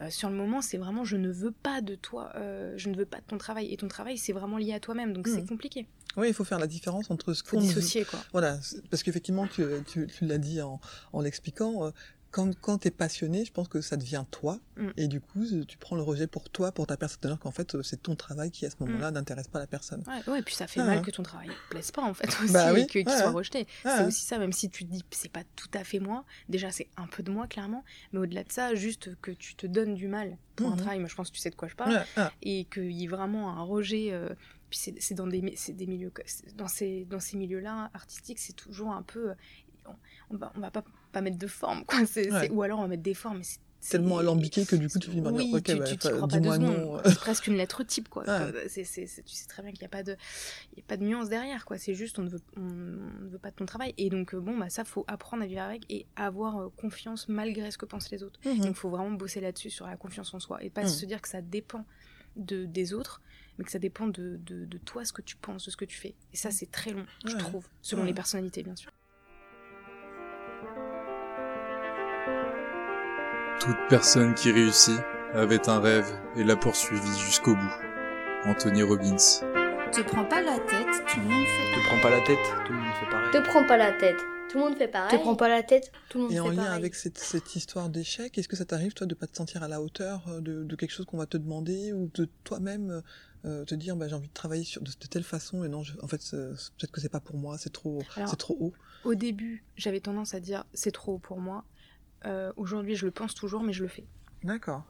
[0.00, 2.96] euh, sur le moment, c'est vraiment, je ne veux pas de toi, euh, je ne
[2.96, 3.72] veux pas de ton travail.
[3.72, 5.86] Et ton travail, c'est vraiment lié à toi-même, donc c'est compliqué.
[6.16, 8.24] Oui, il faut faire la différence entre ce qu'on dissocier, quoi.
[8.32, 8.58] Voilà,
[8.90, 10.80] parce qu'effectivement, tu, tu, tu l'as dit en,
[11.12, 11.90] en l'expliquant, euh,
[12.30, 14.90] quand, quand tu es passionné, je pense que ça devient toi, Mm.
[14.96, 17.82] et du coup, tu prends le rejet pour toi, pour ta personne, alors qu'en fait,
[17.82, 20.04] c'est ton travail qui, à ce moment-là, n'intéresse pas la personne.
[20.06, 22.14] Ouais, ouais, et puis ça fait Ah, mal que ton travail ne plaise pas, en
[22.14, 23.32] fait, aussi, Bah oui, et que- qu'il ouais, soit ouais.
[23.34, 23.66] rejeté.
[23.84, 26.24] Ah, c'est aussi ça, même si tu te dis c'est pas tout à fait moi,
[26.48, 29.66] déjà c'est un peu de moi, clairement, mais au-delà de ça, juste que tu te
[29.66, 30.76] donnes du mal pour un Mhm.
[30.78, 33.04] travail, moi je pense que tu sais de quoi je parle, ah, et qu'il y
[33.04, 34.12] ait vraiment un rejet.
[34.12, 34.28] euh,
[34.70, 36.12] puis c'est dans des, des milieux,
[36.56, 39.32] dans ces, dans ces milieux-là artistiques, c'est toujours un peu.
[39.86, 39.94] On,
[40.30, 42.00] on va, on va pas, pas mettre de forme, quoi.
[42.16, 42.50] Ouais.
[42.50, 43.58] ou alors on va mettre des formes, mais c'est.
[43.90, 46.06] tellement alambiqué que du coup, tu finis par dire, Oui, ok, tu, bah, tu, tu
[46.08, 46.76] enfin, crois pas deux dis-moi secondes.
[46.76, 47.00] non.
[47.04, 48.24] C'est presque une lettre type, quoi.
[48.24, 50.16] Tu sais très bien qu'il n'y a pas de,
[50.76, 51.78] y a pas de nuance derrière, quoi.
[51.78, 53.94] C'est juste, on ne veut, on, on ne veut pas de ton travail.
[53.96, 57.28] Et donc, euh, bon, bah ça, faut apprendre à vivre avec et avoir euh, confiance
[57.28, 58.40] malgré ce que pensent les autres.
[58.44, 58.58] Mhm.
[58.58, 60.62] Donc, il faut vraiment bosser là-dessus, sur la confiance en soi.
[60.62, 60.88] Et pas Mm.
[60.88, 61.86] se dire que ça dépend
[62.36, 63.22] de, des autres,
[63.58, 65.84] mais que ça dépend de, de, de toi, ce que tu penses, de ce que
[65.84, 66.14] tu fais.
[66.32, 67.38] Et ça, c'est très long, je Ouais.
[67.38, 68.08] trouve, selon Ouais.
[68.08, 68.90] les personnalités, bien sûr.
[73.60, 74.98] Toute personne qui réussit
[75.34, 77.74] avait un rêve et l'a poursuivi jusqu'au bout.
[78.44, 79.16] Anthony Robbins.
[79.90, 81.74] Te prends pas la tête, tout le monde fait.
[81.80, 83.30] Te prends pas la tête, tout le monde fait pareil.
[83.32, 84.16] Te prends pas la tête.
[84.50, 85.10] Tout le monde fait pareil.
[85.18, 85.92] Te prends pas la tête.
[86.08, 86.76] Tout le monde Et fait en lien pareil.
[86.78, 89.68] avec cette, cette histoire d'échec, est-ce que ça t'arrive, toi, de pas te sentir à
[89.68, 93.02] la hauteur euh, de, de quelque chose qu'on va te demander ou de toi-même
[93.44, 95.82] euh, te dire, bah, j'ai envie de travailler sur, de, de telle façon et non,
[95.82, 98.72] je- en fait, peut-être que c'est pas pour moi, c'est trop, c'est trop haut.
[99.04, 101.64] Au début, j'avais tendance à dire c'est trop haut pour moi.
[102.26, 104.04] Euh, Aujourd'hui, je le pense toujours, mais je le fais.
[104.42, 104.82] D'accord.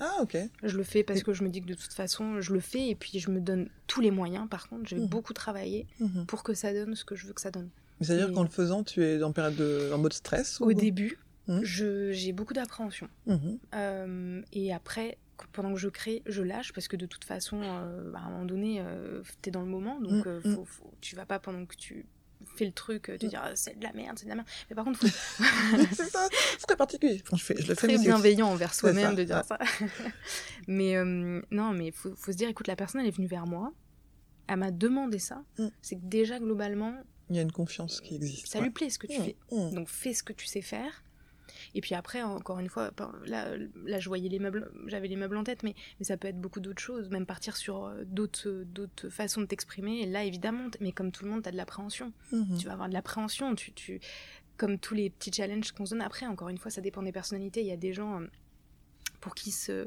[0.00, 0.36] Ah, ok.
[0.62, 2.88] Je le fais parce que je me dis que de toute façon, je le fais
[2.88, 4.48] et puis je me donne tous les moyens.
[4.48, 5.06] Par contre, j'ai Mhm.
[5.06, 6.24] beaucoup travaillé Mhm.
[6.26, 7.68] pour que ça donne ce que je veux que ça donne.
[8.00, 10.70] Mais c'est-à-dire Et- qu'en le faisant, tu es en période de, en mode stress Au
[10.70, 10.72] ou...
[10.74, 11.18] début,
[11.60, 13.08] je- j'ai beaucoup d'appréhension.
[13.26, 13.58] Mhm.
[13.74, 18.12] Euh, et après, pendant que je crée, je lâche parce que de toute façon, euh,
[18.14, 18.82] à un moment donné,
[19.42, 20.54] tu es dans le moment, donc Mm, euh, mm.
[20.54, 22.06] faut, faut- tu vas pas pendant que tu
[22.56, 24.48] fait le truc, de dire c'est de la merde, c'est de la merde.
[24.68, 25.00] Mais par contre,
[25.92, 26.28] c'est ça,
[26.58, 27.22] c'est très particulier.
[27.32, 29.58] je, fais, je le fais très bienveillant envers soi-même de dire ça.
[30.66, 30.96] mais
[31.50, 33.72] non, mais faut, faut se dire, écoute, la personne elle est venue vers moi,
[34.48, 35.44] elle m'a demandé ça.
[35.58, 35.68] Mm.
[35.80, 36.94] C'est que déjà globalement,
[37.30, 38.48] il y a une confiance qui existe.
[38.48, 39.36] Ça lui plaît ce que tu mm, fais.
[39.50, 41.04] Donc fais ce que tu sais faire.
[41.74, 42.90] Et puis après, encore une fois,
[43.26, 46.28] là, là je voyais les meubles, j'avais les meubles en tête, mais, mais ça peut
[46.28, 50.02] être beaucoup d'autres choses, même partir sur euh, d'autres, d'autres façons de t'exprimer.
[50.02, 52.12] Et là, évidemment, mais comme tout le monde, tu as de l'appréhension.
[52.32, 52.58] Mhm.
[52.58, 53.54] Tu vas avoir de l'appréhension.
[53.54, 54.00] Tu, tu,
[54.56, 57.12] comme tous les petits challenges qu'on se donne après, encore une fois, ça dépend des
[57.12, 57.60] personnalités.
[57.60, 58.26] Il y a des gens euh,
[59.20, 59.86] pour qui, ce, euh,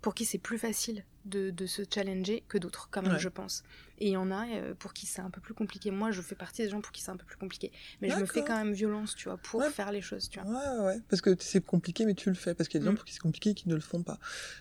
[0.00, 3.62] pour qui c'est plus facile de, de, se challenger que d'autres, quand même, je pense.
[4.00, 5.90] Et il y en a euh, pour qui c'est un peu plus compliqué.
[5.90, 7.72] Moi, je fais partie des gens pour qui c'est un peu plus compliqué.
[8.00, 10.48] Mais je me fais quand même violence, tu vois, pour faire les choses, tu vois.
[10.48, 11.00] Ouais, ouais.
[11.08, 12.54] Parce que c'est compliqué, mais tu le fais.
[12.54, 12.96] Parce qu'il y a des gens mm.
[12.96, 14.18] pour qui c'est compliqué et qui ne le font pas.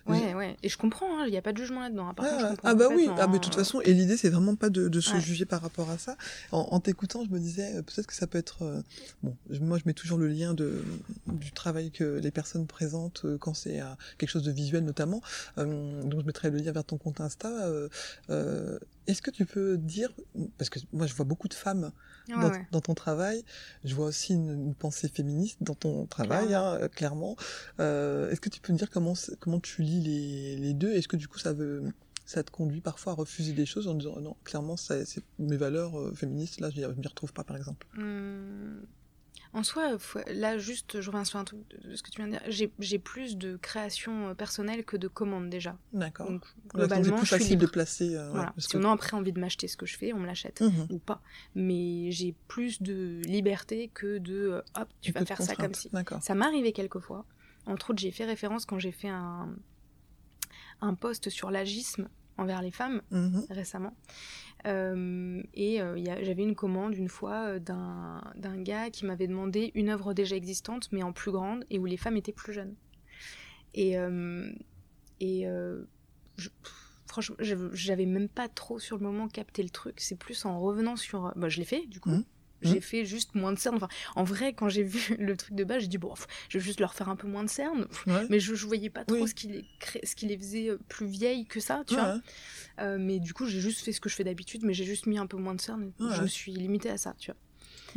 [0.07, 0.57] Ouais, ouais.
[0.63, 2.09] Et je comprends, hein, il n'y a pas de jugement là-dedans.
[2.09, 2.55] Hein.
[2.63, 3.57] ah bah oui, ah, mais de toute hein.
[3.57, 6.17] façon, et l'idée, c'est vraiment pas de, de se juger par rapport à ça.
[6.51, 8.63] En, t'écoutant, je me disais, euh, peut-être que ça peut être...
[8.63, 8.81] Euh,
[9.21, 10.83] bon, moi, je mets toujours le lien de,
[11.27, 13.81] du travail que les personnes présentent quand c'est
[14.17, 15.21] quelque chose de visuel, notamment.
[15.57, 17.51] donc, je mettrai le lien vers ton compte Insta.
[19.07, 20.09] Est-ce que tu peux dire,
[20.57, 21.91] parce que moi je vois beaucoup de femmes
[22.71, 23.43] dans, ton travail,
[23.85, 26.55] je vois aussi une, pensée féministe dans ton travail,
[26.93, 27.37] clairement.
[27.39, 30.91] Hein, euh, est-ce que tu peux me dire comment, comment tu lis les, les deux?
[30.91, 31.83] Est-ce que du coup ça veut
[32.25, 35.05] ça te conduit parfois à refuser des choses en disant non, clairement, c'est
[35.39, 37.87] mes valeurs euh, féministes, là, je ne m'y retrouve pas, par exemple?
[37.93, 38.81] Mmh.
[39.57, 42.33] En soi, là, juste, je reviens sur un truc de ce que tu viens de
[42.33, 42.69] dire.
[42.77, 45.75] J'ai plus de création euh, personnelle que de commandes déjà.
[45.93, 46.29] D'accord.
[46.29, 48.15] Donc, globalement, c'est plus facile de placer.
[48.15, 48.53] Euh, voilà.
[48.59, 50.93] si on a après envie de m'acheter ce que je fais, on me l'achète mmh
[50.93, 51.23] ou pas.
[51.55, 55.89] Mais j'ai plus de liberté que de euh, hop, tu vas faire ça comme si.
[56.21, 57.25] Ça m'est arrivé quelquefois.
[57.65, 59.49] Entre autres, j'ai fait référence quand j'ai fait un,
[60.81, 63.97] un post sur l'agisme envers les femmes mmh récemment.
[64.65, 69.89] Euh, et euh, j'avais une commande une fois euh, d'un gars qui m'avait demandé une
[69.89, 72.75] œuvre déjà existante, mais en plus grande, et où les femmes étaient plus jeunes.
[73.73, 73.95] Et,
[75.19, 75.45] et
[77.05, 79.99] franchement, j'avais même pas trop sur le moment capté le truc.
[79.99, 81.31] C'est plus en revenant sur.
[81.35, 82.09] Bah, je l'ai fait, du coup.
[82.09, 82.25] Mmh.
[82.61, 82.81] J'ai mmh.
[82.81, 83.75] fait juste moins de cernes.
[83.75, 86.13] Enfin, en vrai, quand j'ai vu le truc de base, j'ai dit, bon,
[86.49, 87.87] je vais juste leur faire un peu moins de cernes.
[88.29, 89.65] Mais je, je voyais pas trop ce, qui les
[90.03, 92.19] ce qui les faisait plus vieilles que ça, tu vois.
[92.79, 95.05] Euh, mais du coup, j'ai juste fait ce que je fais d'habitude, mais j'ai juste
[95.05, 95.91] mis un peu moins de cernes.
[95.99, 97.39] Je me suis limitée à ça, tu vois.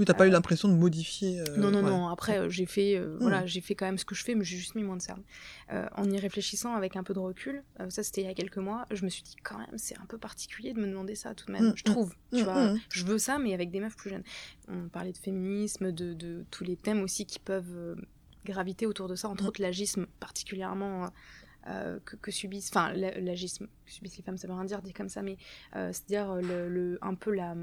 [0.01, 1.41] Oui, t'as pas eu l'impression de modifier.
[1.41, 2.09] Euh, non, non, non.
[2.09, 3.19] Après, euh, j'ai fait, mmh.
[3.21, 5.03] voilà, j'ai fait quand même ce que je fais, mais j'ai juste mis moins de
[5.03, 5.23] cernes.
[5.71, 8.87] en y réfléchissant avec un peu de recul, ça c'était il y a quelques mois,
[8.91, 11.47] je me suis dit quand même, c'est un peu particulier de me demander ça tout
[11.47, 11.69] de même.
[11.69, 14.25] Mmh, je trouve, mmh, tu vois, je veux ça, mais avec des meufs plus jeunes.
[14.69, 17.97] On parlait de féminisme, de, de tous les thèmes aussi qui peuvent
[18.45, 21.11] graviter autour de ça, entre autres l'agisme particulièrement
[21.67, 25.11] euh, que, subissent, enfin l'agisme que subissent les femmes, ça veut rien dire dit comme
[25.11, 25.37] ça, mais
[25.77, 27.55] euh, c'est-à-dire le, un peu la,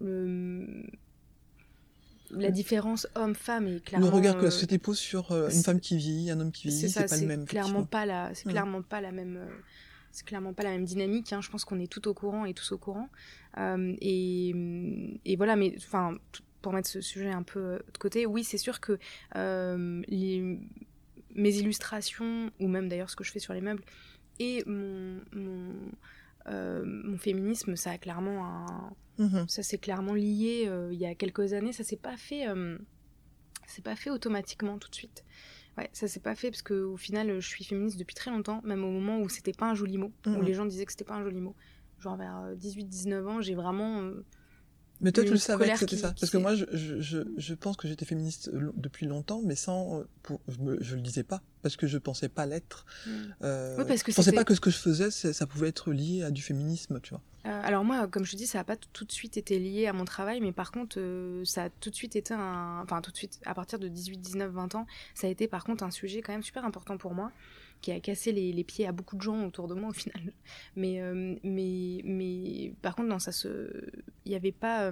[0.00, 0.86] le,
[2.30, 4.06] la différence homme-femme est clairement.
[4.06, 6.68] Le regard que la société pose sur euh, une femme qui vit, un homme qui
[6.68, 7.44] vit, c'est pas le même.
[7.46, 9.40] Clairement pas la, c'est clairement pas la même.
[10.12, 11.32] c'est clairement pas la même dynamique.
[11.32, 11.40] Hein.
[11.40, 13.08] Je pense qu'on est tout au courant et tous au courant.
[13.58, 14.54] et,
[15.24, 16.14] et, voilà, mais enfin,
[16.62, 18.98] pour mettre ce sujet un peu de côté, oui, c'est sûr que
[19.34, 20.58] les,
[21.34, 23.82] mes illustrations, ou même d'ailleurs ce que je fais sur les meubles,
[24.38, 25.74] et mon, mon,
[26.48, 28.92] euh, féminisme, ça a clairement un...
[29.20, 29.48] Mhm.
[29.48, 31.72] Ça s'est clairement lié euh, il y a quelques années.
[31.72, 32.48] Ça s'est pas fait...
[32.48, 32.76] Euh,
[33.66, 35.24] c'est pas fait automatiquement tout de suite.
[35.78, 38.82] Ouais, ça s'est pas fait parce qu'au final, je suis féministe depuis très longtemps, même
[38.82, 40.42] au moment où c'était pas un joli mot, où mhm.
[40.42, 41.54] les gens disaient que c'était pas un joli mot.
[42.00, 44.10] Genre vers 18-19 ans, j'ai vraiment
[45.00, 46.14] mais toi, tu le savais que c'était ça.
[46.18, 50.08] Parce que moi, je, je, je pense que j'étais féministe depuis longtemps, mais sans, euh,
[50.22, 52.84] pour, je, me, je le disais pas, parce que je pensais pas l'être.
[53.06, 53.10] Hmm.
[53.42, 56.22] Euh, parce que je pensais pas que ce que je faisais, ça pouvait être lié
[56.22, 57.22] à du féminisme, tu vois.
[57.46, 59.86] Euh, alors moi, comme je te dis, ça n'a pas tout de suite été lié
[59.86, 62.82] à mon travail, mais par contre, euh, ça a tout de suite été un...
[62.82, 65.64] Enfin, tout de suite, à partir de 18, 19, 20 ans, ça a été par
[65.64, 67.32] contre un sujet quand même super important pour moi
[67.80, 70.32] qui a cassé les, pieds à beaucoup de gens autour de moi au final.
[70.76, 73.88] Mais, euh, par contre, non, ça se.
[74.24, 74.90] Il n'y avait pas.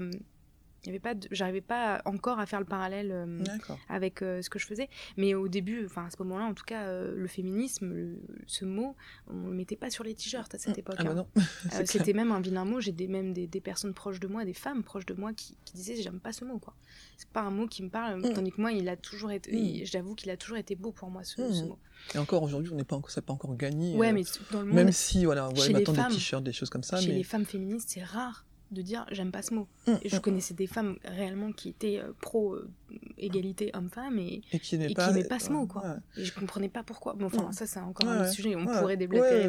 [0.78, 3.44] Euh, il y avait pas j'arrivais pas encore à faire le parallèle euh,
[3.88, 6.92] avec ce que je faisais mais au début enfin à ce moment-là en tout cas
[6.92, 8.94] le féminisme ce mot
[9.28, 10.80] on le mettait pas sur les t-shirts à cette mm.
[10.80, 11.42] époque ah bah hein.
[11.84, 14.54] c'était même un vilain mot j'ai des, même des, des, personnes proches de moi des
[14.54, 16.74] femmes proches de moi qui, qui disaient j'aime pas ce mot quoi
[17.16, 18.32] c'est pas un mot qui me parle mm.
[18.34, 19.84] tandis que moi il a toujours été mm.
[19.84, 21.78] j'avoue qu'il a toujours été beau pour moi ce, ce mot
[22.14, 23.96] et encore aujourd'hui, on n'est pas encore, ça pas encore gagné.
[23.96, 26.52] Ouais, euh, mais dans le monde, même si voilà, on voit maintenant des t-shirts, des
[26.52, 27.00] choses comme ça.
[27.00, 28.44] Chez les femmes féministes, c'est rare.
[28.70, 29.66] De dire j'aime pas ce mot.
[29.86, 30.20] Mmh, et je mmh.
[30.20, 32.68] connaissais des femmes réellement qui étaient euh, pro euh,
[33.16, 35.82] égalité homme-femme et, Et qui pas, n'aimaient pas ce mot quoi.
[35.82, 36.22] ouais.
[36.22, 37.14] Et je comprenais pas pourquoi.
[37.18, 37.52] Mais enfin Mmh.
[37.52, 38.96] ça c'est encore Ouais, un autre sujet, on Ouais, pourrait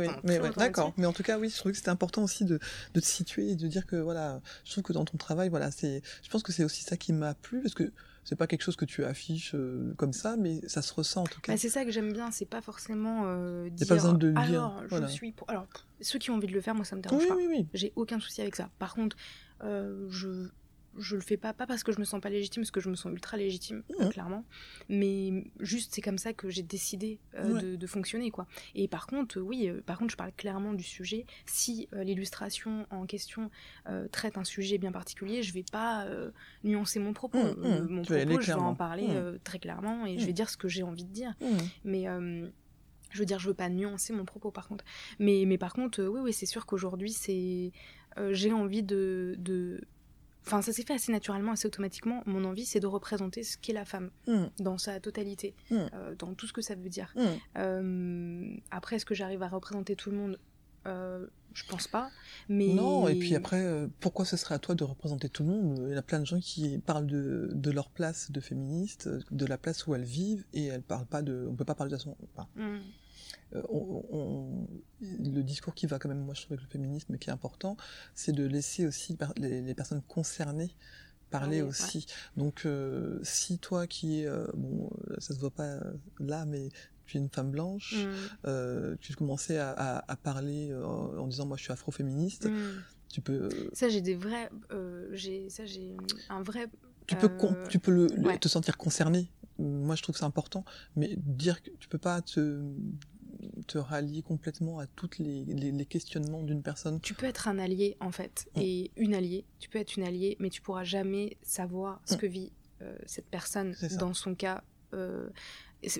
[0.05, 2.59] pendant mais D'accord, mais en tout cas, oui, je trouvais que c'était important aussi de,
[2.93, 5.71] de te situer et de dire que voilà, je trouve que dans ton travail, voilà,
[5.71, 7.91] c'est, je pense que c'est aussi ça qui m'a plu parce que
[8.23, 11.27] c'est pas quelque chose que tu affiches euh, comme ça, mais ça se ressent en
[11.27, 11.53] tout cas.
[11.53, 14.39] Bah, c'est ça que j'aime bien, c'est pas forcément euh, dire pas besoin de dire,
[14.39, 15.07] alors voilà.
[15.07, 15.49] je suis pour...
[15.49, 15.67] alors
[16.01, 17.35] ceux qui ont envie de le faire moi ça me dérange oui, pas.
[17.35, 17.67] oui, oui.
[17.73, 18.69] J'ai aucun souci avec ça.
[18.79, 19.17] Par contre,
[19.63, 20.49] euh, je
[20.97, 22.89] je le fais pas pas parce que je me sens pas légitime, parce que je
[22.89, 24.43] me sens ultra légitime clairement,
[24.89, 27.61] mais juste c'est comme ça que j'ai décidé euh, Ouais.
[27.61, 28.47] de, de fonctionner quoi.
[28.75, 31.25] Et par contre, euh, oui, euh, par contre je parle clairement du sujet.
[31.45, 33.49] Si euh, l'illustration en question
[34.11, 36.07] traite un sujet bien particulier, je vais pas
[36.63, 37.37] nuancer mon propos.
[37.37, 37.87] Euh, mhm.
[37.89, 40.67] mon propos, je vais en parler euh, très clairement et je vais dire ce que
[40.67, 41.33] j'ai envie de dire.
[41.41, 41.45] Mmh.
[41.83, 42.05] Mais
[43.11, 44.85] je veux dire, je veux pas nuancer mon propos par contre.
[45.17, 47.71] Mais, mais par contre, oui, oui, c'est sûr qu'aujourd'hui, c'est,
[48.31, 49.81] j'ai envie de, de,
[50.45, 52.23] enfin, ça s'est fait assez naturellement, assez automatiquement.
[52.25, 54.45] Mon envie, c'est de représenter ce qu'est la femme Mmh.
[54.59, 55.75] dans sa totalité, Mm.
[55.93, 57.13] euh, dans tout ce que ça veut dire.
[57.15, 57.21] Mmh.
[57.57, 60.39] Euh, après, est-ce que j'arrive à représenter tout le monde?
[60.87, 62.11] Euh, Je pense pas.
[62.47, 65.49] Mais Non, et puis après, euh, pourquoi ce serait à toi de représenter tout le
[65.49, 65.83] monde?
[65.89, 69.45] Il y a plein de gens qui parlent de, de leur place de féministe, de
[69.47, 71.47] la place où elles vivent, et elles parlent pas de.
[71.49, 72.61] On peut pas parler de enfin, Mm.
[72.61, 72.79] euh,
[73.69, 74.67] on- on-
[75.01, 77.77] le discours qui va quand même, moi je trouve, avec le féminisme, qui est important,
[78.15, 80.75] c'est de laisser aussi les, les personnes concernées
[81.29, 81.67] parler ouais.
[81.67, 82.05] aussi.
[82.37, 86.45] Donc, euh, si toi qui es, euh, bon, euh, ça se voit pas euh, là,
[86.45, 86.69] mais
[87.05, 88.11] tu es une femme blanche, Mm.
[88.47, 92.51] euh, tu commençais à, à- à parler euh, en disant moi je suis afroféministe, Mm.
[93.09, 95.97] tu peux, euh, Ça, j'ai des vrais, euh, j'ai, ça, j'ai
[96.29, 96.67] un vrai.
[97.07, 98.37] tu peux, euh, tu peux le, le- ouais.
[98.39, 99.31] te sentir concerné.
[99.57, 100.63] Moi je trouve que c'est important,
[100.95, 102.61] mais dire que tu peux pas te
[103.67, 106.99] te rallier complètement à tous les, les, les questionnements d'une personne.
[107.01, 108.59] Tu peux être un allié en fait, Mm.
[108.61, 109.45] et une alliée.
[109.59, 112.17] Tu peux être une alliée, mais tu pourras jamais savoir ce Mm.
[112.17, 114.63] que vit euh, cette personne dans son cas.
[114.93, 115.29] euh,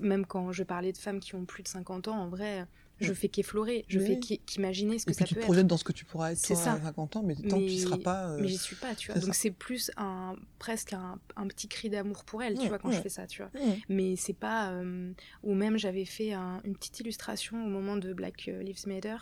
[0.02, 2.65] même quand je parlais de femmes qui ont plus de 50 ans, en vrai,
[3.00, 3.16] je Mm.
[3.16, 4.42] fais qu'effleurer, je Mais fais oui.
[4.46, 5.46] qu'imaginer ce que Et ça tu peut te être.
[5.46, 6.74] projettes dans ce que tu pourras être toi ça.
[6.74, 8.30] à 50 ans, mais tant que tu Mais- seras pas.
[8.32, 9.20] euh, Mais j'y suis pas, tu vois.
[9.22, 12.80] Donc c'est plus un presque un, un petit cri d'amour pour elle, tu Mm, vois,
[12.80, 12.94] quand mm.
[12.94, 13.52] je fais ça, tu vois.
[13.60, 13.74] Mm.
[13.90, 14.72] Mais c'est pas.
[14.72, 15.12] euh,
[15.44, 19.18] ou même j'avais fait un- une petite illustration au moment de Black Lives Matter.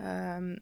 [0.00, 0.56] Euh,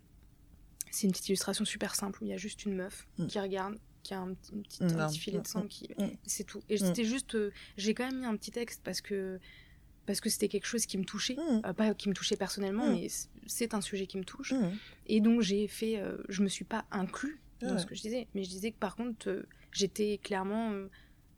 [0.91, 3.27] c'est une petite illustration super simple où il y a juste une meuf Mm.
[3.27, 5.89] qui regarde, qui a un, petit- Mm, un mm, petit filet de sang, mm, qui...
[5.99, 6.07] mm.
[6.27, 6.63] c'est tout.
[6.69, 6.79] Et Mm.
[6.79, 7.35] c'était juste.
[7.35, 9.39] euh, J'ai quand même mis un petit texte parce que
[10.07, 11.35] parce que c'était quelque chose qui me touchait.
[11.37, 11.63] Mm.
[11.67, 12.95] Euh, pas qui me touchait personnellement, Mm.
[12.95, 13.09] mais
[13.47, 14.53] c'est un sujet qui me touche.
[14.53, 14.71] Mm.
[15.09, 17.79] Et donc j'ai fait, euh, je me suis pas inclus dans Ouais.
[17.79, 19.43] ce que je disais, mais je disais que par contre euh,
[19.73, 20.89] j'étais clairement euh,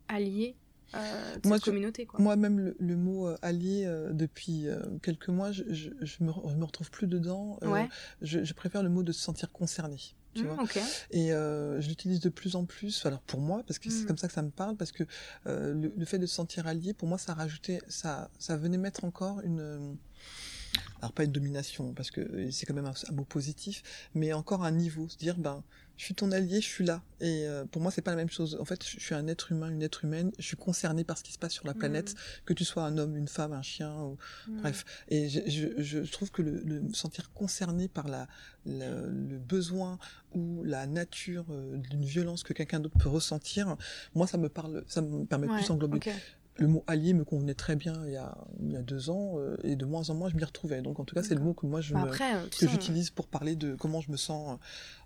[0.08, 0.54] alliée
[0.94, 2.06] euh, de Moi, cette communauté.
[2.06, 2.20] Quoi.
[2.20, 6.32] Moi-même, le, le mot euh, allié, euh, depuis euh, quelques mois, je, je, je me,
[6.48, 7.58] je me retrouve plus dedans.
[7.62, 7.88] Ouais.
[8.22, 9.98] je, préfère le mot de se sentir concerné.
[10.34, 10.64] Tu Mmh, vois.
[11.10, 14.06] Et je l'utilise de plus en plus, alors pour moi, parce que c'est Mm.
[14.06, 15.04] comme ça que ça me parle, parce que
[15.46, 19.04] le, le fait de se sentir allié, pour moi, ça rajoutait, ça, ça venait mettre
[19.04, 19.96] encore une,
[21.00, 23.82] alors pas une domination, parce que c'est quand même un, un mot positif,
[24.14, 25.62] mais encore un niveau, se dire, ben,
[25.98, 27.02] je suis ton allié, je suis là.
[27.20, 28.56] Et euh, pour moi, c'est pas la même chose.
[28.60, 31.24] En fait, je suis un être humain, une être humaine, je suis concerné par ce
[31.24, 32.14] qui se passe sur la planète,
[32.46, 34.60] que tu sois un homme, une femme, un chien, ou, Mm.
[34.60, 38.28] Bref, et je, je, je trouve que le, le me sentir concerné par la,
[38.64, 39.98] la- le besoin
[40.32, 43.76] ou la nature euh, d'une violence que quelqu'un d'autre peut ressentir,
[44.14, 45.96] moi ça me parle, ça me permet de Ouais, plus englober.
[45.98, 46.10] ok.
[46.58, 49.34] Le mot allié me convenait très bien il y a, il y a deux ans
[49.36, 50.82] euh, et de moins en moins je m'y retrouvais.
[50.82, 52.70] Donc en tout cas c'est le mot que moi je Bah me- après, tu que
[52.70, 54.58] j'utilise pour parler de comment je me sens.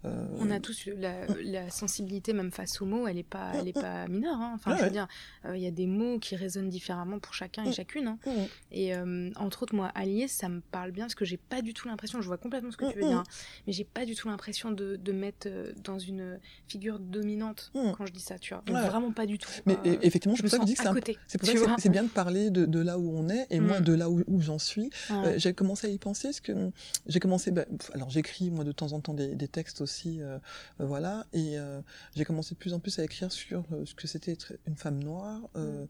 [0.07, 3.69] euh, On a tous la, la sensibilité même face aux mots, elle est pas, elle
[3.69, 4.37] est pas mineure.
[4.41, 4.53] hein.
[4.55, 5.07] Enfin, Ouais, je veux dire,
[5.45, 7.73] euh, il y a des mots qui résonnent différemment pour chacun et Mm.
[7.75, 8.07] chacune.
[8.09, 8.19] hein.
[8.27, 8.31] Mm.
[8.73, 8.93] Et
[9.37, 12.21] entre autres, moi, allié, ça me parle bien parce que j'ai pas du tout l'impression,
[12.23, 13.21] je vois complètement ce que tu veux Mm, dire, mm.
[13.21, 13.25] hein,
[13.67, 15.49] mais j'ai pas du tout l'impression de, de mettre
[15.85, 17.93] dans une figure dominante Mm.
[17.97, 18.63] quand je dis ça, tu vois.
[18.65, 18.89] Donc Ouais.
[18.89, 19.51] vraiment pas du tout.
[19.67, 21.19] Mais effectivement, je me sens que à côté.
[21.51, 21.77] Tu vois.
[21.79, 23.85] c'est- bien de parler de, de là où on est et moi Mm.
[23.85, 24.91] de là où, où j'en suis.
[25.11, 26.71] Euh, j'ai commencé à y penser parce que
[27.07, 30.39] j'ai commencé bah, alors j'écris moi de temps en temps des, des textes aussi euh,
[30.81, 31.81] euh, voilà et euh,
[32.15, 34.77] j'ai commencé de plus en plus à écrire sur euh, ce que c'était être une
[34.77, 35.85] femme noire euh,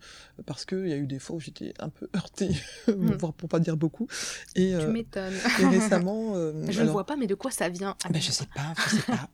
[0.47, 2.51] parce que il y a eu des fois où j'étais un peu heurtée
[2.88, 3.12] Mm.
[3.19, 4.07] voire pour pas dire beaucoup
[4.57, 5.35] et, Tu m'étonnes.
[5.61, 8.47] et récemment euh, je ne vois pas, mais de quoi ça vient ben, je sais
[8.55, 9.29] pas, je sais pas.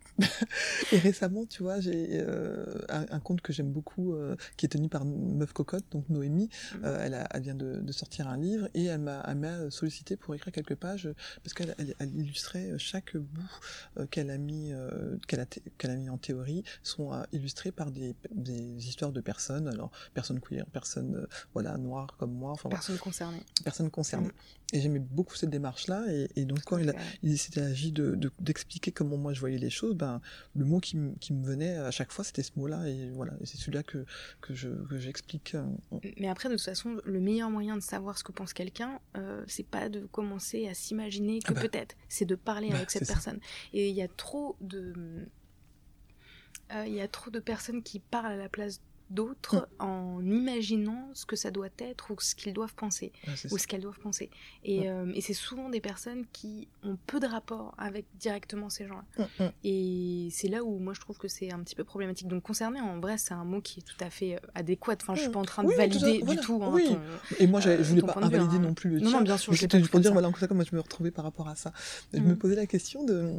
[0.92, 4.68] et récemment, tu vois, j'ai euh, un, un compte que j'aime beaucoup, euh, qui est
[4.68, 6.84] tenu par Meuf Cocotte, donc Noémie, mmh.
[6.84, 10.52] elle, a, elle, vient de, de, sortir un livre et elle m'a sollicité pour écrire
[10.52, 11.08] quelques pages
[11.42, 14.72] parce qu'elle elle, illustrait chaque bout qu'elle a mis
[15.26, 20.40] qu'elle a, mis en théorie sont illustrés par des, des, histoires de personnes, alors personnes
[20.40, 24.30] queer, personnes voilà noires comme moi, enfin personnes concernées, personnes concernées.
[24.74, 26.04] Et j'aimais beaucoup cette démarche-là.
[26.10, 26.92] Et, et donc, quand il,
[27.22, 30.20] il s'était agi d'expliquer de, comment moi je voyais les choses, ben,
[30.54, 32.86] le mot qui, qui me venait à chaque fois, c'était ce mot-là.
[32.86, 34.04] Et voilà, et c'est celui-là que,
[34.42, 35.54] que, je, que j'explique.
[35.54, 35.64] Euh,
[36.18, 39.42] Mais après, de toute façon, le meilleur moyen de savoir ce que pense quelqu'un, euh,
[39.46, 41.61] c'est pas de commencer à s'imaginer que ah bah.
[41.62, 43.40] peut-être, c'est de parler bah, avec cette personne.
[43.72, 45.27] Et il y a trop de.
[46.72, 49.82] Euh, il y a trop de personnes qui parlent à la place d'autres mm.
[49.82, 53.12] en imaginant ce que ça doit être ou ce qu'ils doivent penser
[53.50, 54.30] ou ce qu'elles doivent penser.
[54.64, 58.86] Et, euh, et c'est souvent des personnes qui ont peu de rapport avec directement ces
[58.86, 59.26] gens-là.
[59.38, 59.50] Mm, mm.
[59.64, 62.28] Et c'est là où moi je trouve que c'est un petit peu problématique.
[62.28, 64.96] Donc concerné, en vrai, c'est un mot qui est tout à fait euh, adéquat.
[65.00, 66.60] Enfin, je suis pas en train de valider du tout.
[66.62, 66.96] Hein, oui.
[67.38, 68.60] et moi, je voulais pas invalider hein.
[68.60, 69.54] non plus le non, non, bien sûr.
[69.56, 71.72] C'était juste pour dire, voilà, comment je me retrouvais par rapport à ça.
[72.12, 73.32] Je me posais la question de,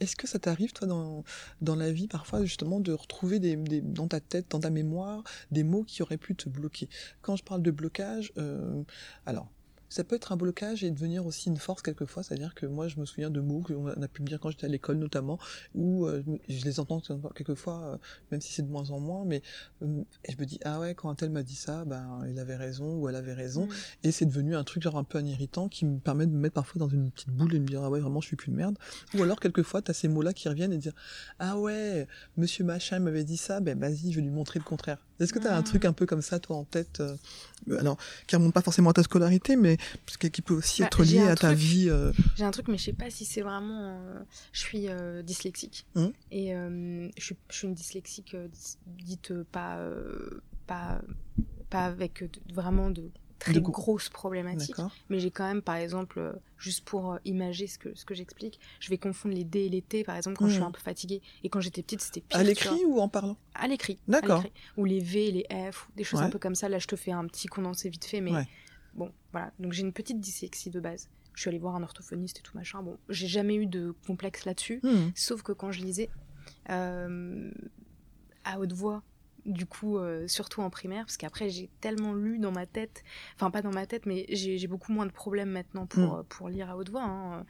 [0.00, 1.24] est-ce que ça t'arrive, toi, dans,
[1.60, 5.07] dans la vie, parfois, justement, de retrouver des, des, dans ta tête, dans ta mémoire,
[5.50, 6.88] des mots qui auraient pu te bloquer.
[7.22, 8.82] Quand je parle de blocage, euh,
[9.26, 9.50] alors
[9.88, 13.00] ça peut être un blocage et devenir aussi une force quelquefois, c'est-à-dire que moi je
[13.00, 15.38] me souviens de mots qu'on a pu me dire quand j'étais à l'école notamment,
[15.74, 17.00] où euh, je les entends
[17.34, 17.96] quelquefois, euh,
[18.30, 19.42] même si c'est de moins en moins, mais
[19.82, 22.56] euh, je me dis ah ouais quand un tel m'a dit ça, ben il avait
[22.56, 23.72] raison ou elle avait raison, mmh.
[24.04, 26.38] et c'est devenu un truc genre un peu un irritant qui me permet de me
[26.38, 28.36] mettre parfois dans une petite boule et de me dire ah ouais vraiment je suis
[28.36, 28.76] plus une merde,
[29.14, 30.94] ou alors quelquefois tu as ces mots-là qui reviennent et dire
[31.38, 34.98] ah ouais monsieur machin m'avait dit ça, ben vas-y je vais lui montrer le contraire.
[35.18, 35.64] Est-ce que tu as un mmh.
[35.64, 37.02] truc un peu comme ça toi en tête,
[37.78, 37.96] alors
[38.26, 41.20] qui remonte pas forcément à ta scolarité, mais parce qui peut aussi bah, être lié
[41.20, 41.88] à ta vie.
[41.88, 42.12] Euh.
[42.36, 43.98] J'ai un truc, mais je sais pas si c'est vraiment.
[43.98, 44.20] Euh,
[44.52, 45.86] je suis euh, dyslexique.
[45.94, 46.06] Mmh.
[46.30, 48.36] Et je suis, je, suis, une dyslexique
[48.86, 49.78] dite pas,
[50.66, 51.00] pas,
[51.70, 54.76] pas avec vraiment de très grosses problématiques.
[55.08, 58.90] Mais j'ai quand même, par exemple, juste pour imager ce que, ce que j'explique, je
[58.90, 60.66] vais confondre les D et les T, par exemple, quand je suis mmh.
[60.66, 61.22] un peu fatiguée.
[61.44, 62.38] Et quand j'étais petite, c'était pire.
[62.38, 63.36] À l'écrit ou en parlant?
[63.54, 63.98] À l'écrit.
[64.08, 64.44] D'accord.
[64.76, 66.68] Ou les V, les F, des choses un peu comme ça.
[66.68, 68.32] Là, je te fais un petit condensé vite fait, mais
[68.98, 69.52] Bon, voilà.
[69.58, 71.08] Donc j'ai une petite dyslexie de base.
[71.34, 72.82] Je suis allée voir un orthophoniste et tout machin.
[72.82, 74.80] Bon, j'ai jamais eu de complexe là-dessus.
[74.82, 75.10] Hmm.
[75.14, 76.10] Sauf que quand je lisais
[76.68, 77.50] euh,
[78.44, 79.04] à haute voix,
[79.46, 83.04] du coup, euh, surtout en primaire, parce qu'après j'ai tellement lu dans ma tête,
[83.36, 86.24] enfin pas dans ma tête, mais j'ai beaucoup moins de problèmes maintenant pour, hmm.
[86.24, 87.04] pour lire à haute voix.
[87.04, 87.46] Hein.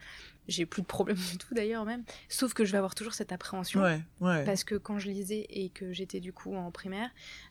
[0.47, 2.03] J'ai plus de problèmes du tout d'ailleurs même.
[2.27, 3.81] Sauf que je vais avoir toujours cette appréhension.
[4.19, 7.09] Parce que quand je lisais et que j'étais du coup en primaire,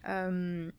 [0.08, 0.70] euh,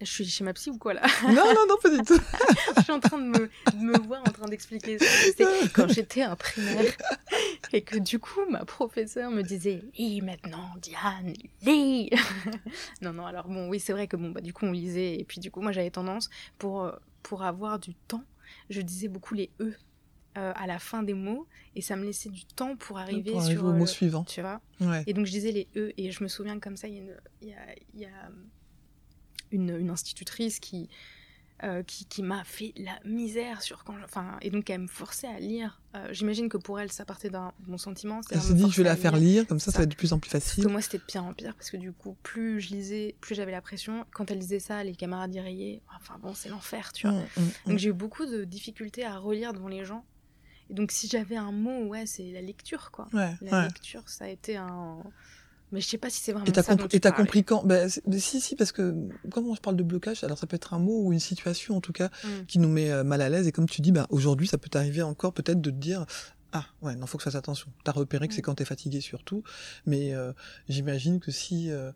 [0.00, 2.20] je suis chez ma psy ou quoi là Non, non, non, pas du tout.
[2.76, 5.06] je suis en train de me, de me voir en train d'expliquer ça.
[5.06, 6.92] C'était quand j'étais en primaire
[7.72, 11.32] et que du coup ma professeure me disait Lis maintenant, Diane,
[11.62, 12.10] lis
[13.02, 15.24] Non, non, alors bon, oui, c'est vrai que bon, bah, du coup on lisait et
[15.24, 16.28] puis du coup moi j'avais tendance
[16.58, 18.24] pour, euh, pour avoir du temps,
[18.68, 19.74] je disais beaucoup les E.
[20.38, 23.64] Euh, à la fin des mots et ça me laissait du temps pour arriver, sur
[23.64, 24.60] au mot suivant tu vois
[25.06, 27.56] et donc je disais les e et je me souviens comme ça il y a,
[27.94, 28.30] y a
[29.56, 30.88] une, institutrice qui,
[31.64, 35.26] euh, qui, qui m'a fait la misère sur quand enfin et donc elle me forçait
[35.26, 35.80] à lire.
[35.94, 38.84] Euh, j'imagine que pour elle ça partait d'un bon sentiment elle s'est dit je vais
[38.84, 40.56] la faire lire, comme ça, ça, va être de plus en plus facile.
[40.56, 43.14] Parce que moi c'était de pire en pire parce que du coup plus je lisais
[43.20, 44.04] plus j'avais la pression.
[44.12, 47.16] Quand elle disait ça les camarades y rayaient enfin bon c'est l'enfer tu vois.
[47.16, 47.68] Mmh, mmh, mmh.
[47.70, 50.04] donc j'ai eu beaucoup de difficultés à relire devant les gens.
[50.68, 53.08] Et donc si j'avais un mot ouais c'est la lecture quoi.
[53.12, 54.98] La lecture ça a été un
[55.72, 56.76] mais je sais pas si c'est vraiment et ça.
[56.92, 58.94] et t'as compris quand ben, Si, si, parce que
[59.30, 61.80] quand on parle de blocage, alors ça peut être un mot ou une situation en
[61.80, 62.46] tout cas mm.
[62.46, 63.48] qui nous met euh, mal à l'aise.
[63.48, 66.06] Et comme tu dis, ben, aujourd'hui, ça peut t'arriver encore peut-être de te dire
[66.52, 67.68] ah ouais, non, faut que ça fasse attention.
[67.84, 68.44] T'as repéré que c'est mm.
[68.44, 69.42] quand t'es fatigué surtout,
[69.86, 70.32] mais euh,
[70.68, 71.90] j'imagine que si euh,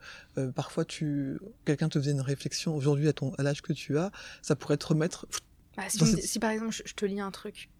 [0.54, 4.10] parfois tu quelqu'un te faisait une réflexion aujourd'hui à ton à l'âge que tu as,
[4.42, 5.26] ça pourrait te remettre.
[5.76, 7.70] Bah, si, par exemple je, te lis un truc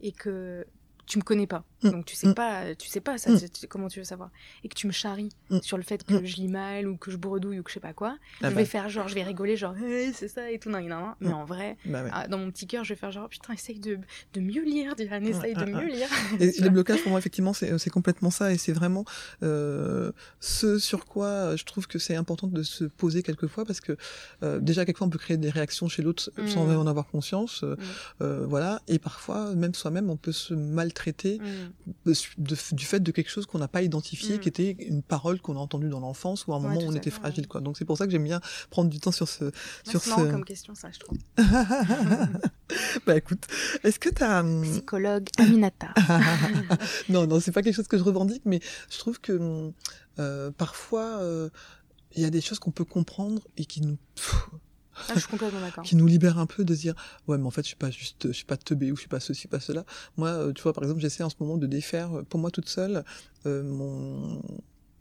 [0.00, 0.66] et que
[1.10, 1.90] tu me connais pas, mm.
[1.90, 2.34] donc tu sais mm.
[2.34, 3.38] pas, tu sais pas ça, mm.
[3.68, 4.30] comment tu veux savoir,
[4.62, 7.16] et que tu me charries sur le fait que je lis mal ou que je
[7.16, 8.64] bredouille ou que je sais pas quoi, ah je vais bah.
[8.64, 9.74] faire genre, je vais rigoler genre,
[10.14, 12.84] c'est ça et tout, non, non, mais en vrai, bah ah, dans mon petit cœur,
[12.84, 13.98] je vais faire genre, putain, essaye de,
[14.34, 16.08] de mieux lire, Diane, essaye de mieux lire.
[16.38, 19.04] et les blocages pour moi, effectivement, c'est complètement ça, et c'est vraiment
[19.42, 23.80] euh, ce sur quoi euh, je trouve que c'est important de se poser quelquefois, parce
[23.80, 23.96] que
[24.44, 27.64] euh, déjà, quelquefois, on peut créer des réactions chez l'autre sans en avoir conscience,
[28.20, 31.38] voilà, et parfois, même soi-même, on peut se maltraiter traité
[32.06, 32.12] mm.
[32.72, 34.40] du fait de quelque chose qu'on n'a pas identifié, mm.
[34.40, 36.94] qui était une parole qu'on a entendue dans l'enfance ou à un moment où on
[36.94, 37.48] était fragile.
[37.48, 37.60] Quoi.
[37.60, 39.50] Donc c'est pour ça que j'aime bien prendre du temps sur ce...
[39.84, 40.30] sur ce...
[40.30, 41.18] comme question ça, je trouve.
[43.06, 43.46] bah écoute,
[43.84, 44.40] est-ce que tu as...
[44.40, 45.94] Hum, Psychologue Aminata.
[47.08, 48.60] non, non, c'est pas quelque chose que je revendique, mais
[48.90, 49.72] je trouve que hum,
[50.18, 51.48] euh, parfois, euh,
[52.14, 53.98] il y a des choses qu'on peut comprendre et qui nous
[54.96, 55.84] Ah, je suis complètement d'accord.
[55.84, 56.94] qui nous libère un peu de dire
[57.28, 59.08] ouais mais en fait je suis pas juste je suis pas teubé ou je suis
[59.08, 59.84] pas ceci pas cela
[60.16, 63.04] moi tu vois par exemple j'essaie en ce moment de défaire pour moi toute seule
[63.44, 64.42] mon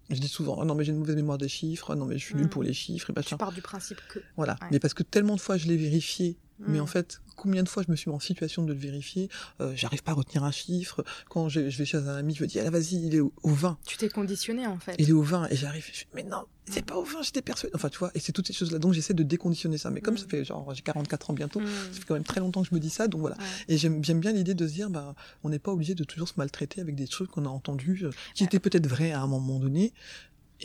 [0.10, 2.17] je dis souvent, oh non mais j'ai une mauvaise mémoire des chiffres, oh non mais
[2.17, 2.49] je suis nul mmh.
[2.49, 3.36] pour les chiffres et machin.
[3.36, 4.19] Tu pars du principe que.
[4.38, 4.58] Voilà.
[4.71, 6.36] Mais parce que tellement de fois je l'ai vérifié,
[6.67, 6.87] mais en mmh.
[6.87, 9.29] fait, combien de fois je me suis mis en situation de le vérifier,
[9.61, 11.03] euh, j'arrive pas à retenir un chiffre.
[11.29, 13.77] Quand je, vais chez un ami, je me dis, ah vas-y, il est au, 20.
[13.85, 14.95] Tu t'es conditionné en fait.
[14.99, 17.73] Il est au 20 et j'arrive, mais non, c'est pas au 20, j'étais persuadé.
[17.75, 18.79] Enfin, tu vois, et c'est toutes ces choses-là.
[18.79, 19.89] Donc j'essaie de déconditionner ça.
[19.89, 20.29] Mais comme ça mmh.
[20.29, 22.79] fait genre, j'ai 44 ans bientôt, ça fait quand même très longtemps que je me
[22.79, 23.37] dis ça, donc voilà.
[23.67, 26.33] Et j'aime bien l'idée de se dire, bah, on n'est pas obligé de toujours se
[26.37, 29.60] maltraiter avec des trucs qu'on a entendus, euh, qui étaient peut-être vrais à un moment
[29.60, 29.93] donné,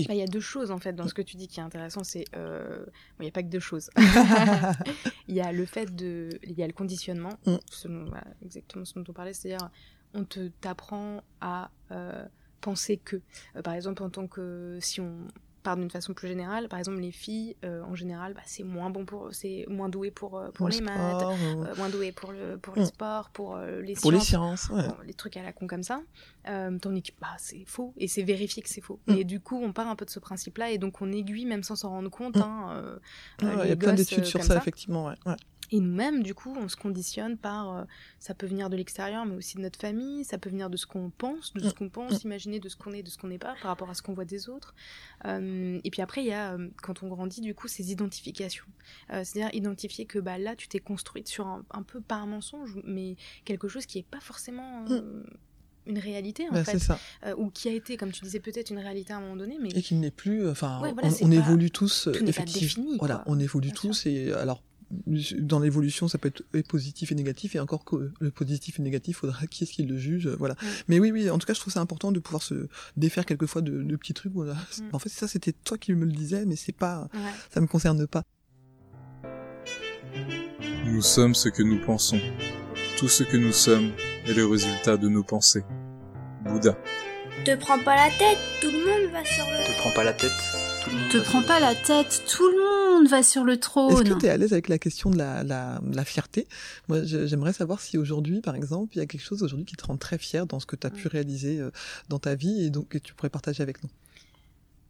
[0.01, 1.63] bah, il y a deux choses en fait dans ce que tu dis qui est
[1.63, 2.85] intéressant, c'est euh...
[3.21, 3.91] il n'y a pas que deux choses.
[5.29, 7.57] il y a le fait de, il y a le conditionnement, mm.
[8.43, 9.71] exactement ce dont on parlait, c'est-à-dire
[10.15, 12.25] on te t'apprend à euh,
[12.61, 13.21] penser que,
[13.57, 15.27] euh, par exemple en tant que si on
[15.65, 16.69] part d'une façon plus générale.
[16.69, 20.13] Par exemple, les filles, euh, en général, bah, c'est moins bon pour, c'est moins doué
[20.13, 23.95] pour euh, pour les maths, euh, moins doué pour le pour le sport, pour les
[23.95, 24.71] pour sciences, les sciences,
[25.05, 26.01] les trucs à la con comme ça.
[26.45, 29.01] tandis que bah, c'est faux et c'est vérifié que c'est faux.
[29.09, 29.13] Mm.
[29.15, 31.65] Et du coup, on part un peu de ce principe-là et donc on aiguille même
[31.65, 32.37] sans s'en rendre compte.
[32.37, 32.43] Mm.
[32.43, 32.91] Hein,
[33.65, 35.07] il y a plein d'études sur ça, effectivement.
[35.07, 35.35] Ouais.
[35.75, 37.77] Et nous-mêmes, du coup, on se conditionne par.
[37.77, 37.85] Euh,
[38.21, 40.25] ça peut venir de l'extérieur, mais aussi de notre famille.
[40.25, 41.73] Ça peut venir de ce qu'on pense, de ce mm.
[41.73, 42.27] qu'on pense, mm.
[42.29, 44.13] imaginer de ce qu'on est, de ce qu'on n'est pas, par rapport à ce qu'on
[44.13, 44.73] voit des autres.
[45.25, 48.67] Euh, et puis après, il y a, euh, quand on grandit, du coup, ces identifications.
[49.09, 53.17] C'est-à-dire identifier que bah, là, tu t'es construite sur un, peu par un mensonge, mais
[53.45, 54.83] quelque chose qui n'est pas forcément.
[54.83, 55.25] Mm.
[55.87, 56.99] une réalité en bah, fait ça.
[57.37, 59.69] ou qui a été comme tu disais peut-être une réalité à un moment donné mais
[59.69, 60.81] et qui n'est plus enfin
[61.21, 64.63] on, évolue tous effectivement voilà on évolue tous et alors
[65.39, 69.19] dans l'évolution, ça peut être positif et négatif, et encore que le positif et négatif,
[69.19, 70.57] faudra qui est-ce qui le juge, voilà.
[70.89, 73.63] Mais oui, oui, en tout cas, je trouve ça important de pouvoir se défaire quelquefois
[73.63, 74.33] de, de petits trucs.
[74.33, 74.55] Voilà.
[74.55, 74.89] Mm.
[74.93, 77.09] En fait, ça, c'était toi qui me le disais, mais c'est pas,
[77.53, 78.25] ça me concerne pas.
[80.87, 82.21] Nous sommes ce que nous pensons.
[82.99, 83.91] Tout ce que nous sommes
[84.27, 85.65] est le résultat de nos pensées.
[86.45, 86.77] Bouddha.
[87.45, 89.67] Te prends pas la tête, tout le monde va sur le.
[89.67, 90.31] Te prends pas la tête,
[91.15, 93.93] te prends pas la tête, tout le monde va sur le trône.
[93.93, 96.49] Est-ce que tu es à l'aise avec la question de la, la, la fierté?
[96.89, 99.87] Moi, j'aimerais savoir si aujourd'hui, par exemple, il y a quelque chose aujourd'hui qui te
[99.87, 101.71] rend très fier dans ce que tu as pu réaliser euh,
[102.09, 103.91] dans ta vie et donc que tu pourrais partager avec nous?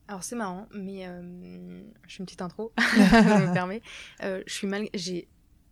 [0.09, 3.83] Alors c'est marrant, mais euh, je suis une petite intro, je me permets.
[4.23, 5.29] Euh, je suis mal, j'ai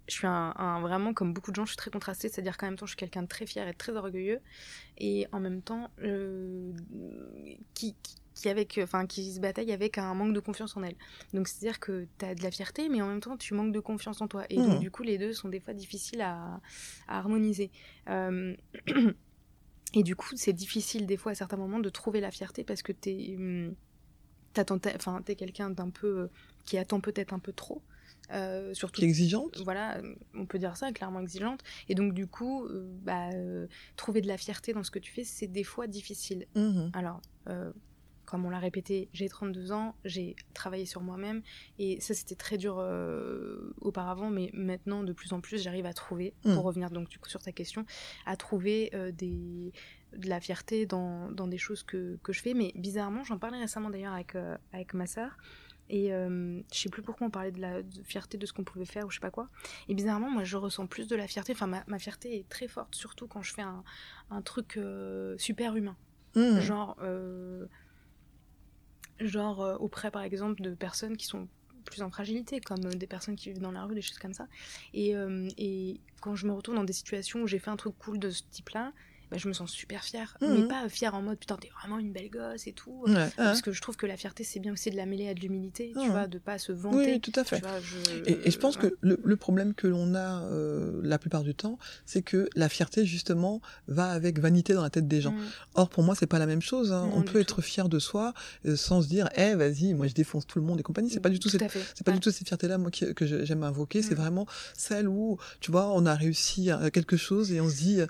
[0.08, 2.58] je suis un, vraiment comme beaucoup de gens je suis très contrastée c'est à dire
[2.58, 4.40] qu'en même temps je suis quelqu'un de très fier et très orgueilleux
[4.98, 5.90] et en même temps
[7.72, 10.96] qui, qui, avec, enfin, qui se bataille avec un manque de confiance en elle.
[11.32, 13.80] Donc c'est-à-dire que tu as de la fierté, mais en même temps tu manques de
[13.80, 14.44] confiance en toi.
[14.50, 14.80] Et donc mmh.
[14.80, 16.60] du coup les deux sont des fois difficiles à,
[17.08, 17.70] harmoniser.
[18.08, 18.54] Euh,
[19.94, 22.82] et du coup c'est difficile des fois à certains moments de trouver la fierté parce
[22.82, 23.74] que tu es, hum,
[24.56, 26.28] enfin, es quelqu'un d'un peu
[26.64, 27.82] qui attend peut-être un peu trop.
[28.30, 30.00] Euh, surtout qui exigeante voilà
[30.34, 33.28] on peut dire ça clairement exigeante et donc du coup euh, bah,
[33.96, 37.20] trouver de la fierté dans ce que tu fais c'est des fois difficile mmh alors
[38.32, 41.42] comme on l'a répété, j'ai 32 ans, j'ai travaillé sur moi-même
[41.78, 45.92] et ça c'était très dur euh, auparavant, mais maintenant de plus en plus j'arrive à
[45.92, 46.58] trouver, pour mm.
[46.60, 47.84] revenir donc du coup sur ta question,
[48.24, 49.74] à trouver euh, des,
[50.16, 52.54] de la fierté dans, dans des choses que, que, je fais.
[52.54, 55.36] Mais bizarrement, j'en parlais récemment d'ailleurs avec, euh, avec ma sœur.
[55.90, 59.04] Et je sais plus pourquoi on parlait de la fierté de ce qu'on pouvait faire
[59.04, 59.50] ou je sais pas quoi.
[59.88, 61.52] Et bizarrement, moi je ressens plus de la fierté.
[61.52, 63.84] Enfin, ma, ma fierté est très forte, surtout quand je fais un,
[64.30, 64.78] un truc
[65.36, 65.98] super humain.
[66.34, 66.60] Mm.
[66.60, 66.96] Genre,
[69.26, 71.48] genre euh, auprès par exemple de personnes qui sont
[71.82, 74.34] plus en fragilité, comme euh, des personnes qui vivent dans la rue, des choses comme
[74.34, 74.46] ça.
[74.94, 77.94] Et, euh, et quand je me retrouve dans des situations où j'ai fait un truc
[77.98, 78.92] cool de ce type-là,
[79.32, 80.36] bah, je me sens super fière.
[80.42, 80.68] Mais mhm.
[80.68, 83.06] pas fière en mode putain, t'es vraiment une belle gosse et tout.
[83.36, 85.40] Parce que je trouve que la fierté, c'est bien aussi de la mêler à de
[85.40, 87.14] l'humilité, tu vois, de pas se vanter.
[87.14, 87.62] Oui, tout à fait.
[88.26, 92.20] et, je pense que le, problème que l'on a euh, la plupart du temps, c'est
[92.20, 95.32] que la fierté, justement, va avec vanité dans la tête des gens.
[95.32, 95.46] Mm.
[95.74, 96.92] Or, pour moi, c'est pas la même chose.
[96.92, 97.10] Hein.
[97.14, 98.34] On peut être fier de soi
[98.66, 101.08] euh, sans se dire, eh, vas-y, moi je défonce tout le monde et compagnie.
[101.10, 101.64] C'est pas du tout cette,
[101.94, 104.02] c'est pas du tout cette fierté-là, moi, que j'aime invoquer.
[104.02, 104.18] C'est mm.
[104.18, 108.00] vraiment celle où, tu vois, on a réussi quelque chose et on se dit,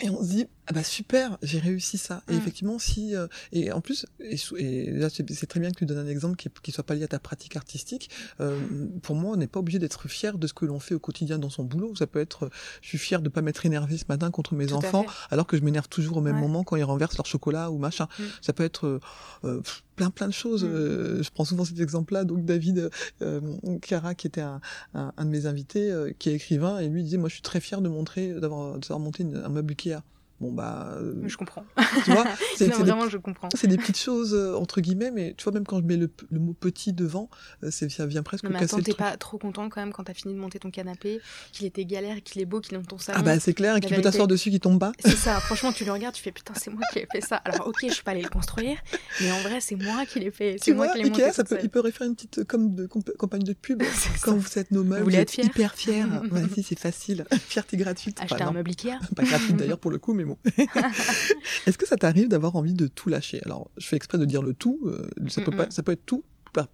[0.00, 2.22] et on se dit, ah bah super, j'ai réussi ça.
[2.28, 2.38] Et mm.
[2.38, 6.06] effectivement, si euh, et en plus, et, là c'est très bien que tu donnes un
[6.06, 8.08] exemple qui, qui soit pas lié à ta pratique artistique.
[8.38, 8.56] Euh,
[9.02, 11.40] pour moi, on n'est pas obligé d'être fier de ce que l'on fait au quotidien
[11.40, 11.96] dans son boulot.
[11.96, 12.50] Ça peut être,
[12.82, 15.62] je suis fier de pas m'être énervé ce matin contre mes enfants, alors que je
[15.62, 18.06] m'énerve toujours au même moment quand ils renversent leur chocolat ou machin.
[18.20, 18.22] Mm.
[18.40, 19.00] Ça peut être
[19.42, 19.60] euh,
[19.96, 20.62] plein plein de choses.
[20.62, 21.24] Mm.
[21.24, 22.22] je prends souvent cet exemple-là.
[22.22, 22.90] Donc David
[23.82, 24.60] Cara, qui était un,
[24.94, 27.80] un, de mes invités, qui est écrivain, et lui disait, moi je suis très fier
[27.80, 30.02] de montrer, d'avoir de savoir monter un meuble Ikea
[30.40, 30.88] bon bah.
[30.96, 31.64] euh, Je comprends.
[32.04, 32.24] Tu vois,
[32.56, 33.48] c'est Non, des, je comprends.
[33.54, 36.10] c'est des petites choses euh, entre guillemets, mais tu vois même quand je mets le,
[36.30, 37.28] le mot petit devant,
[37.62, 38.98] euh, c'est ça vient presque Non, mais casser attends, le t'es truc.
[39.06, 41.20] pas trop content quand même quand t'as fini de monter ton canapé,
[41.52, 43.18] qu'il était galère, qu'il est beau, qu'il est dans ton salon.
[43.20, 44.92] Ah bah c'est clair, et qu'il peut t'asseoir dessus, qui tombe pas.
[45.04, 47.36] C'est ça, franchement, tu le regardes, tu fais putain, c'est moi qui ai fait ça.
[47.36, 48.78] Alors, ok, je suis pas allée le construire,
[49.20, 50.54] mais en vrai, c'est moi qui l'ai fait.
[50.54, 51.30] Tu C'est moi vois, qui l'ai monté.
[51.32, 53.82] Ça peut, il pourrait faire une petite comme de comp- campagne de pub.
[54.22, 54.36] Quand ça.
[54.36, 56.04] vous êtes nos meubles, vous êtes fiers hyper fiers.
[56.30, 57.24] Vas-y, c'est facile.
[57.48, 58.18] Fierté gratuite.
[58.20, 58.98] Acheter un meuble Ikea.
[59.14, 60.24] Pas gratuite d'ailleurs pour le coup, mais
[61.66, 63.40] Est-ce que ça t'arrive d'avoir envie de tout lâcher?
[63.44, 64.80] Alors, je fais exprès de dire le tout.
[64.84, 65.56] euh, ça, peut Mm-mm.
[65.56, 66.24] pas, ça peut être tout.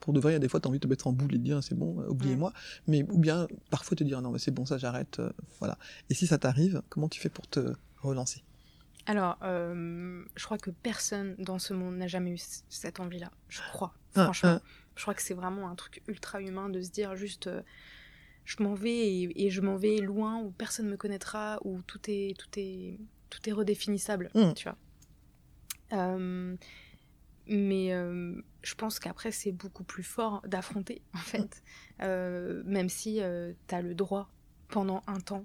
[0.00, 1.12] Pour de vrai, il y a des fois, tu as envie de te mettre en
[1.12, 2.52] boule et de dire c'est bon, euh, oubliez-moi.
[2.86, 5.18] Mais ou bien parfois te dire non, mais c'est bon, ça j'arrête.
[5.18, 5.76] euh, voilà.
[6.08, 7.60] Et si ça t'arrive, comment tu fais pour te
[8.00, 8.42] relancer?
[9.04, 12.38] Alors, euh, je crois que personne dans ce monde n'a jamais eu
[12.70, 13.30] cette envie-là.
[13.48, 14.58] Je crois, Ah, franchement.
[14.60, 14.68] ah.
[14.96, 17.60] Je crois que c'est vraiment un truc ultra humain de se dire juste, euh,
[18.46, 22.00] je m'en vais et, et je m'en vais loin où personne me connaîtra, où tout
[22.08, 22.98] est, tout est,
[23.30, 24.52] tout est redéfinissable, Mm.
[24.54, 24.76] tu vois.
[25.92, 26.56] Euh,
[27.48, 31.62] mais euh, je pense qu'après, c'est beaucoup plus fort d'affronter, en fait.
[32.02, 33.20] Euh, même si
[33.68, 34.28] tu as le droit,
[34.68, 35.44] pendant un temps,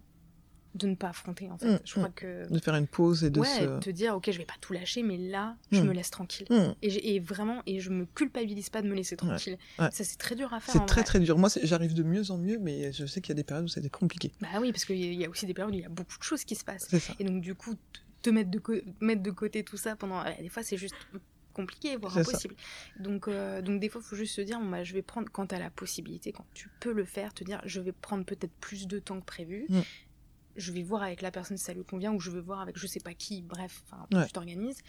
[0.73, 1.67] de ne pas affronter, en fait.
[1.73, 2.13] Mm, Je crois mm.
[2.13, 3.79] que De faire une pause et de ouais, se.
[3.79, 5.85] te dire ok je vais pas tout lâcher mais là je Mm.
[5.87, 6.47] me laisse tranquille
[6.81, 9.89] et, vraiment et je me culpabilise pas de me laisser tranquille ouais.
[9.91, 11.03] ça c'est très dur à faire C'est très vrai.
[11.03, 11.37] très dur.
[11.37, 13.67] Moi, j'arrive de mieux en mieux, mais je sais qu'il y a des périodes où
[13.67, 14.31] c'est compliqué.
[14.39, 15.85] bah oui parce qu'il y a- il y a aussi des périodes où il y
[15.85, 17.13] a beaucoup de choses qui se passent ça.
[17.19, 17.75] et donc du coup
[18.21, 20.95] te- mettre de, co- mettre de côté tout ça pendant des fois c'est juste
[21.53, 22.21] compliqué voire ça.
[22.21, 22.55] impossible
[22.99, 25.47] donc euh, donc des fois il faut juste se dire bah, je vais prendre quand
[25.47, 28.53] tu as la possibilité quand tu peux le faire te dire je vais prendre peut-être
[28.61, 29.79] plus de temps que prévu Mm.
[30.55, 32.77] Je vais voir avec la personne si ça lui convient ou je vais voir avec
[32.77, 34.25] je sais pas qui, bref, enfin, Ouais.
[34.25, 34.79] tu t'organises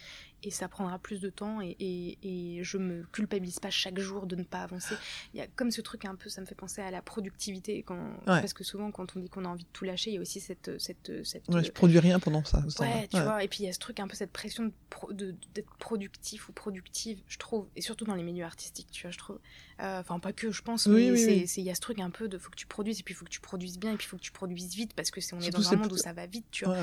[0.43, 4.27] et ça prendra plus de temps et, et, et je me culpabilise pas chaque jour
[4.27, 4.95] de ne pas avancer.
[5.33, 7.83] Il y a comme ce truc un peu, ça me fait penser à la productivité
[7.83, 10.17] quand, parce que souvent quand on dit qu'on a envie de tout lâcher, il y
[10.17, 12.59] a aussi cette cette cette Ouais, je produis rien pendant ça.
[12.79, 14.71] Ouais, tu vois, et puis il y a ce truc un peu cette pression de
[14.89, 19.11] pro- d'être productif ou productive, je trouve, et surtout dans les milieux artistiques, tu vois,
[19.11, 19.39] je trouve.
[19.81, 21.47] Euh, Enfin, pas que, je pense, Oui, mais oui, c'est- oui.
[21.47, 23.13] c'est- il y a ce truc un peu de faut que tu produises, et puis
[23.13, 25.11] il faut que tu produises bien, et puis il faut que tu produises vite, parce
[25.11, 26.77] que c'est on est dans un monde plus- où ça va vite, tu vois.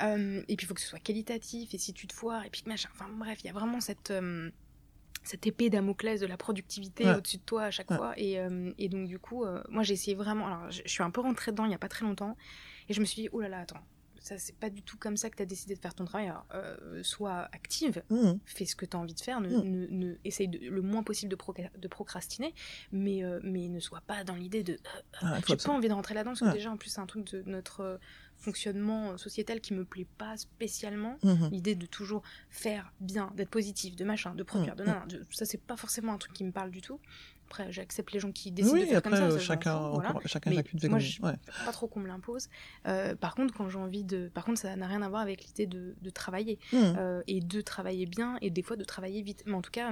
[0.00, 2.50] Euh, et puis il faut que ce soit qualitatif, et si tu te foires, et
[2.50, 2.83] puis machin.
[2.92, 4.50] Enfin bref, il y a vraiment cette, euh,
[5.22, 7.14] cette épée Damoclès de la productivité Ouais.
[7.16, 7.96] au-dessus de toi à chaque Ouais.
[7.96, 8.12] fois.
[8.18, 10.46] Et, euh, et donc du coup, euh, moi j'ai essayé vraiment.
[10.46, 12.36] Alors je je suis un peu rentrée dedans il n'y a pas très longtemps,
[12.88, 13.80] et je me suis dit, oh là là, attends.
[14.20, 16.28] Ça, c'est pas du tout comme ça que tu as décidé de faire ton travail.
[16.28, 18.38] Alors, euh, sois active, Mhm.
[18.46, 19.62] fais ce que tu as envie de faire, ne, Mm.
[19.70, 22.54] ne, ne- essaye de- le moins possible de, proca- de procrastiner,
[22.90, 24.72] mais, euh, mais ne sois pas dans l'idée de.
[24.74, 24.78] euh,
[25.20, 26.52] Ah, J'ai pas envie de rentrer là-dedans, parce que Ouais.
[26.54, 28.00] déjà, en plus, c'est un truc de notre
[28.44, 31.18] fonctionnement euh, sociétal qui me plaît pas spécialement.
[31.22, 31.48] Mhm.
[31.50, 35.26] L'idée de toujours faire bien, d'être positif, de machin, de produire, Mm, de nan, de-
[35.30, 37.00] ça, c'est pas forcément un truc qui me parle du tout.
[37.46, 39.26] Après, j'accepte les gens qui décident de Oui, faire après, comme ça.
[39.26, 40.14] euh, ça, chacun, voilà.
[40.26, 41.34] chacun, Mais chacune moi, comme je- ouais.
[41.66, 42.48] pas trop qu'on me l'impose.
[42.86, 44.28] Euh, par contre, quand j'ai envie de.
[44.32, 46.58] Par contre, ça n'a rien à voir avec l'idée de, de travailler.
[46.72, 49.42] Euh, et de travailler bien, et des fois de travailler vite.
[49.46, 49.90] Mais en tout cas.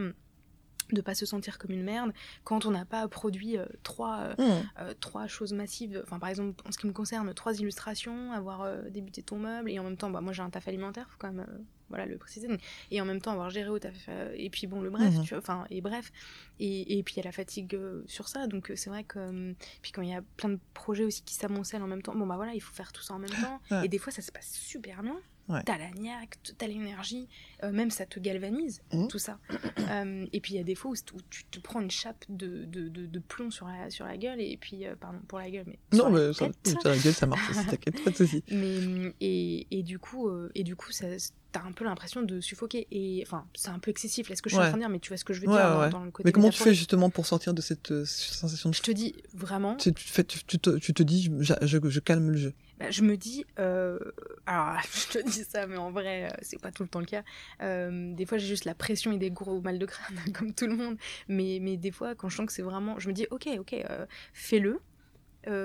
[0.93, 2.13] Hum, de pas se sentir comme une merde
[2.45, 4.69] quand on n'a pas produit euh, trois, euh, Mhm.
[4.81, 6.01] euh, trois choses massives.
[6.05, 9.79] Enfin, par exemple, en ce qui me concerne, trois illustrations, avoir débuté ton meuble, et
[9.79, 11.47] en même temps, bah, moi j'ai un taf alimentaire, faut quand même
[11.89, 12.49] voilà, le préciser,
[12.91, 15.23] et en même temps avoir géré au taf, et puis bon, le bref, Mhm.
[15.25, 16.11] tu vois, enfin, et bref,
[16.59, 19.53] et, et puis il y a la fatigue sur ça, donc c'est vrai que, euh,
[19.83, 22.27] puis quand il y a plein de projets aussi qui s'amoncellent en même temps, bon
[22.27, 23.85] bah voilà, il faut faire tout ça en même temps, Ouais.
[23.85, 25.17] et des fois ça se passe super bien.
[25.49, 25.61] Ouais.
[25.67, 27.29] T'as la niaque, t'as l'énergie,
[27.65, 29.09] euh, même ça te galvanise, Mhm.
[29.09, 29.39] tout ça.
[29.91, 32.25] Euh, et puis il y a des fois où, où tu te prends une chape
[32.29, 35.39] de, de, de, de plomb sur la, sur la gueule, et puis, euh, pardon pour
[35.39, 35.79] la gueule, mais.
[35.93, 36.81] Non, sur la mais ça, tête.
[36.81, 38.43] sur la gueule, ça marche aussi, t'inquiète, pas de soucis.
[38.51, 41.07] Mais, et, et du coup, et du coup ça,
[41.51, 42.87] t'as un peu l'impression de suffoquer.
[42.91, 44.67] Et enfin, c'est un peu excessif là ce que je suis Ouais.
[44.67, 46.11] en train de dire, mais tu vois ce que je veux Ouais, dire dans, le
[46.11, 46.27] côté.
[46.27, 49.77] Mais comment tu fais justement pour sortir de cette sensation de Je te dis vraiment,
[49.77, 52.55] Tu, tu fais- tu- tu te, tu te dis, je, je- je calme le jeu.
[52.83, 53.99] Bah, je me dis, euh,
[54.47, 57.07] alors je te dis ça, mais en vrai, euh, c'est pas tout le temps le
[57.07, 57.23] cas.
[57.63, 60.67] Euh, des fois, j'ai juste la pression et des gros mal de crâne, comme tout
[60.67, 60.97] le monde.
[61.29, 63.73] Mais, mais des fois, quand je sens que c'est vraiment, je me dis, ok, ok,
[63.75, 64.81] euh, fais-le,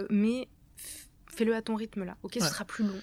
[0.09, 0.47] mais
[1.27, 2.17] fais-le à ton rythme là.
[2.23, 2.41] Ok, Ouais.
[2.41, 2.99] ce sera plus long.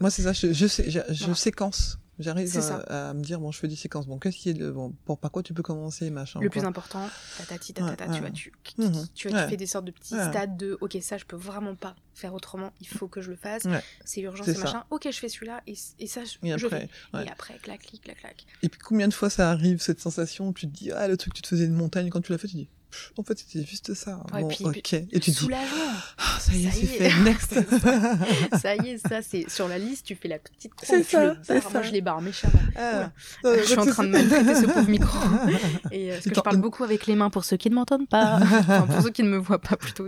[0.00, 1.34] Moi, c'est ça, je, je, sais- je, je voilà.
[1.34, 1.98] séquence.
[2.18, 2.52] J'arrive
[2.88, 4.06] à, à me dire, bon, je fais des séquences.
[4.06, 6.40] Bon, qu'est-ce qui est le, bon, pour, par quoi tu peux commencer, machin.
[6.40, 6.60] le quoi.
[6.60, 7.08] plus important,
[7.38, 8.32] tatati, tatata, Ouais, tu vois, ouais.
[8.32, 9.06] tu, Mhm.
[9.14, 9.44] tu, vois, Ouais.
[9.44, 12.34] tu fais des sortes de petits stades de ok, ça je peux vraiment pas faire
[12.34, 13.62] autrement, il faut que je le fasse,
[14.04, 16.88] c'est urgent, C'est machin, ok, je fais celui-là et, et ça je, Et je après,
[17.12, 17.24] fais.
[17.24, 18.46] Et après, clac, clic, clac, clac.
[18.62, 21.16] Et puis combien de fois ça arrive, cette sensation où tu te dis, ah, le
[21.16, 22.68] truc, tu te faisais une montagne, quand tu l'as fait, tu dis,
[23.16, 24.20] en fait, c'était juste ça.
[24.32, 24.72] Ouais, bon, puis- ok.
[24.82, 27.10] puis- Et tu te dis, ah, ça y est, Ça c'est y est.
[27.10, 27.20] fait.
[27.22, 27.54] Next.
[28.60, 31.36] ça y est, ça c'est sur la liste, tu fais la petite C'est ça, le
[31.42, 31.62] c'est barres.
[31.64, 31.70] ça.
[31.70, 32.52] Moi je les barre méchamment.
[32.76, 33.10] Ah.
[33.44, 35.18] Euh, je suis en train de maltraiter ce pauvre micro.
[35.92, 37.74] Et euh, parce que je parle euh, beaucoup avec les mains pour ceux qui ne
[37.74, 38.38] m'entendent pas.
[38.42, 40.06] Enfin, pour ceux qui ne me voient pas plutôt.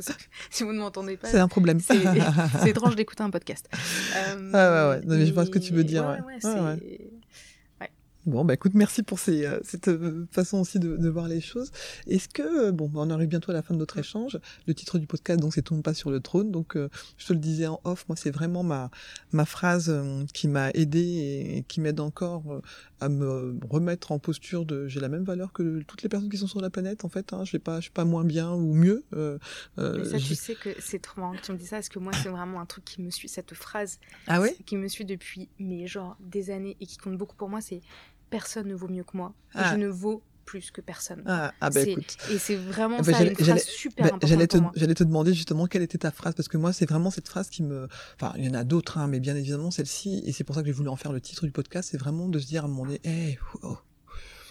[0.51, 1.29] Si- vous ne m'entendez pas.
[1.29, 1.81] C'est un problème.
[1.81, 1.99] C'est
[2.63, 3.69] c'est étrange d'écouter un podcast.
[4.17, 5.01] Euh, Ah ouais, ouais.
[5.07, 6.55] Non, mais je vois ce que tu veux dire, Ouais, ouais.
[6.55, 7.10] ouais, ouais.
[8.27, 11.41] Bon, bah écoute, merci pour ces, euh, cette euh, façon aussi de, de voir les
[11.41, 11.71] choses.
[12.07, 14.39] Est-ce que, euh, bon, bah, on arrive bientôt à la fin de notre échange.
[14.67, 16.51] Le titre du podcast, donc, c'est Tombe pas sur le trône.
[16.51, 18.91] Donc, euh, je te le disais en off, moi, c'est vraiment ma,
[19.33, 19.91] ma phrase
[20.35, 22.61] qui m'a aidé et, qui m'aide encore
[23.01, 26.37] à me remettre en posture de j'ai la même valeur que toutes les personnes qui
[26.37, 27.33] sont sur la planète, en fait.
[27.33, 29.03] Hein, je je suis pas moins bien ou mieux.
[29.13, 31.99] Mais ça, tu sais que c'est trop marrant que tu me dis ça, parce que
[31.99, 35.49] moi, c'est vraiment un truc qui me suit, cette phrase Ah qui me suit depuis,
[35.59, 37.81] mais genre, des années, et qui compte beaucoup pour moi, c'est
[38.31, 39.35] personne ne vaut mieux que moi.
[39.55, 39.73] et Ah.
[39.73, 41.23] Je ne vaux plus que personne.
[41.27, 42.17] Ah, ah bah écoute.
[42.33, 45.33] Et c'est vraiment bah, ça, j'allais- une phrase j'allais- super bah, importante J'allais te, demander
[45.33, 47.87] justement quelle était ta phrase, parce que moi, c'est vraiment cette phrase qui me.
[48.17, 50.63] Enfin, il y en a d'autres, hein, mais bien évidemment, celle-ci, et c'est pour ça
[50.63, 52.67] que j'ai voulu en faire le titre du podcast, c'est vraiment de se dire à
[52.67, 53.79] un moment donné, hey, oh,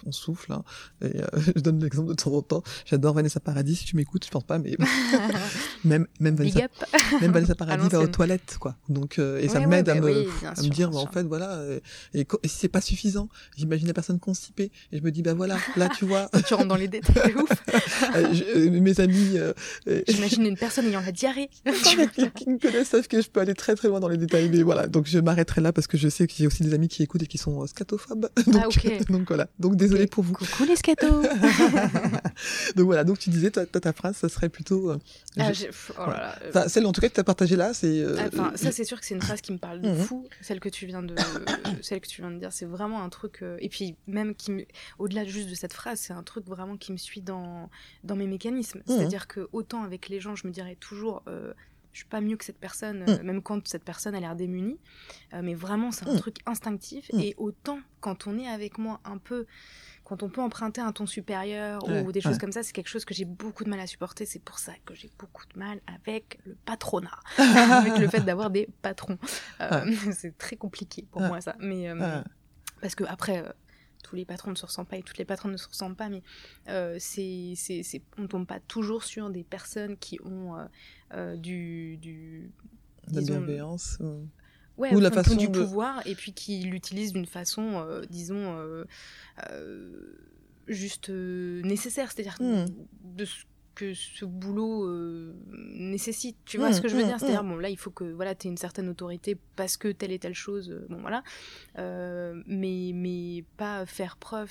[0.06, 0.52] on souffle.
[0.52, 0.62] Hein.
[1.02, 1.26] Et, euh,
[1.56, 2.62] je donne l'exemple de temps en temps.
[2.86, 4.76] J'adore Vanessa Paradis, si tu m'écoutes, je pense pas, mais
[5.84, 6.60] même, même, Vanessa,
[7.20, 8.76] même Vanessa Paradis va aux toilettes, quoi.
[8.88, 10.98] Donc, euh, et ça m'aide ouais, à bah me, oui, à sûr, me dire, bah,
[10.98, 11.80] en fait, voilà, euh,
[12.14, 15.22] et, co- et si c'est pas suffisant, j'imagine la personne constipée, et je me dis,
[15.22, 17.50] bah voilà, là, tu vois, tu rentres dans les détails, ouf.
[18.32, 19.36] je- mes amis,
[20.08, 21.48] J'imagine une personne ayant la diarrhée.
[22.14, 24.48] qui, qui me connaissent savent que je peux aller très très loin dans les détails,
[24.50, 26.74] mais voilà, donc je m'arrêterai là parce que je sais qu'il y a aussi des
[26.74, 28.28] amis qui écoutent et qui sont scatophobes.
[28.46, 30.32] Donc, Ah, donc voilà, donc désolé pour vous.
[30.32, 31.22] Coucou les scatos
[32.76, 34.90] Donc voilà, donc tu disais, toi, toi, ta phrase, ça serait plutôt...
[34.90, 34.98] euh,
[35.38, 36.20] Ah, je- j'ai- pff, oh là voilà.
[36.20, 37.86] là, euh, Enfin, celle en tout cas que tu as partagée là, c'est...
[38.00, 39.88] euh, Ah, Enfin, ça euh, c'est sûr que c'est une phrase qui me parle de
[39.90, 39.96] Mhm.
[39.96, 40.28] fou.
[40.40, 41.14] Celle que tu viens de,
[41.82, 43.40] celle que tu viens de dire, c'est vraiment un truc.
[43.42, 44.64] euh, Et puis même qui, me-
[44.98, 47.68] au-delà juste de cette phrase, c'est un truc vraiment qui me suit dans
[48.04, 48.80] dans mes mécanismes.
[48.86, 48.96] Mhm.
[48.96, 51.22] C'est-à-dire que autant avec les gens, je me dirais toujours.
[51.90, 53.22] Euh, je suis pas mieux que cette personne, euh, Mhm.
[53.26, 54.78] même quand cette personne a l'air démunie.
[55.34, 56.18] Euh, mais vraiment, c'est un Mhm.
[56.20, 57.10] truc instinctif.
[57.12, 57.20] Mhm.
[57.20, 59.46] Et autant quand on est avec moi un peu,
[60.04, 62.38] quand on peut emprunter un ton supérieur Ouais, ou des choses ouais.
[62.38, 64.24] comme ça, c'est quelque chose que j'ai beaucoup de mal à supporter.
[64.26, 67.18] C'est pour ça que j'ai beaucoup de mal avec le patronat,
[67.86, 69.18] avec le fait d'avoir des patrons.
[69.60, 71.56] Euh, c'est très compliqué pour moi ça.
[71.60, 72.22] Mais euh,
[72.80, 73.44] parce que après.
[74.02, 76.08] Tous les patrons ne se ressemblent pas et toutes les patronnes ne se ressemblent pas,
[76.08, 76.22] mais
[76.68, 77.54] euh, c'est,
[78.18, 80.64] on ne tombe pas toujours sur des personnes qui ont euh,
[81.14, 82.50] euh, du, du
[83.12, 83.98] La disons, bienveillance.
[84.00, 84.22] euh,
[84.76, 88.56] Ouais, Ou la façon du de- pouvoir et puis qui l'utilisent d'une façon, euh, disons,
[90.66, 92.36] juste nécessaire, c'est-à-dire
[93.04, 93.44] de ce
[93.80, 95.34] que ce boulot euh,
[95.74, 96.36] nécessite.
[96.44, 97.18] Tu vois Hmm, ce que je veux hmm, dire?
[97.20, 97.48] C'est-à-dire, hmm.
[97.50, 100.18] bon, là, il faut que voilà, tu aies une certaine autorité parce que telle et
[100.18, 101.22] telle chose, euh, bon, voilà.
[101.78, 104.50] Euh, mais, mais pas faire preuve.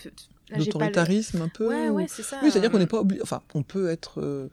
[0.49, 1.67] Le- D'autoritarisme un peu.
[1.67, 2.39] Ouais, ou- ouais, c'est ça.
[2.41, 3.21] Oui, c'est-à-dire qu'on n'est pas obligé.
[3.21, 4.49] Enfin, on peut être euh,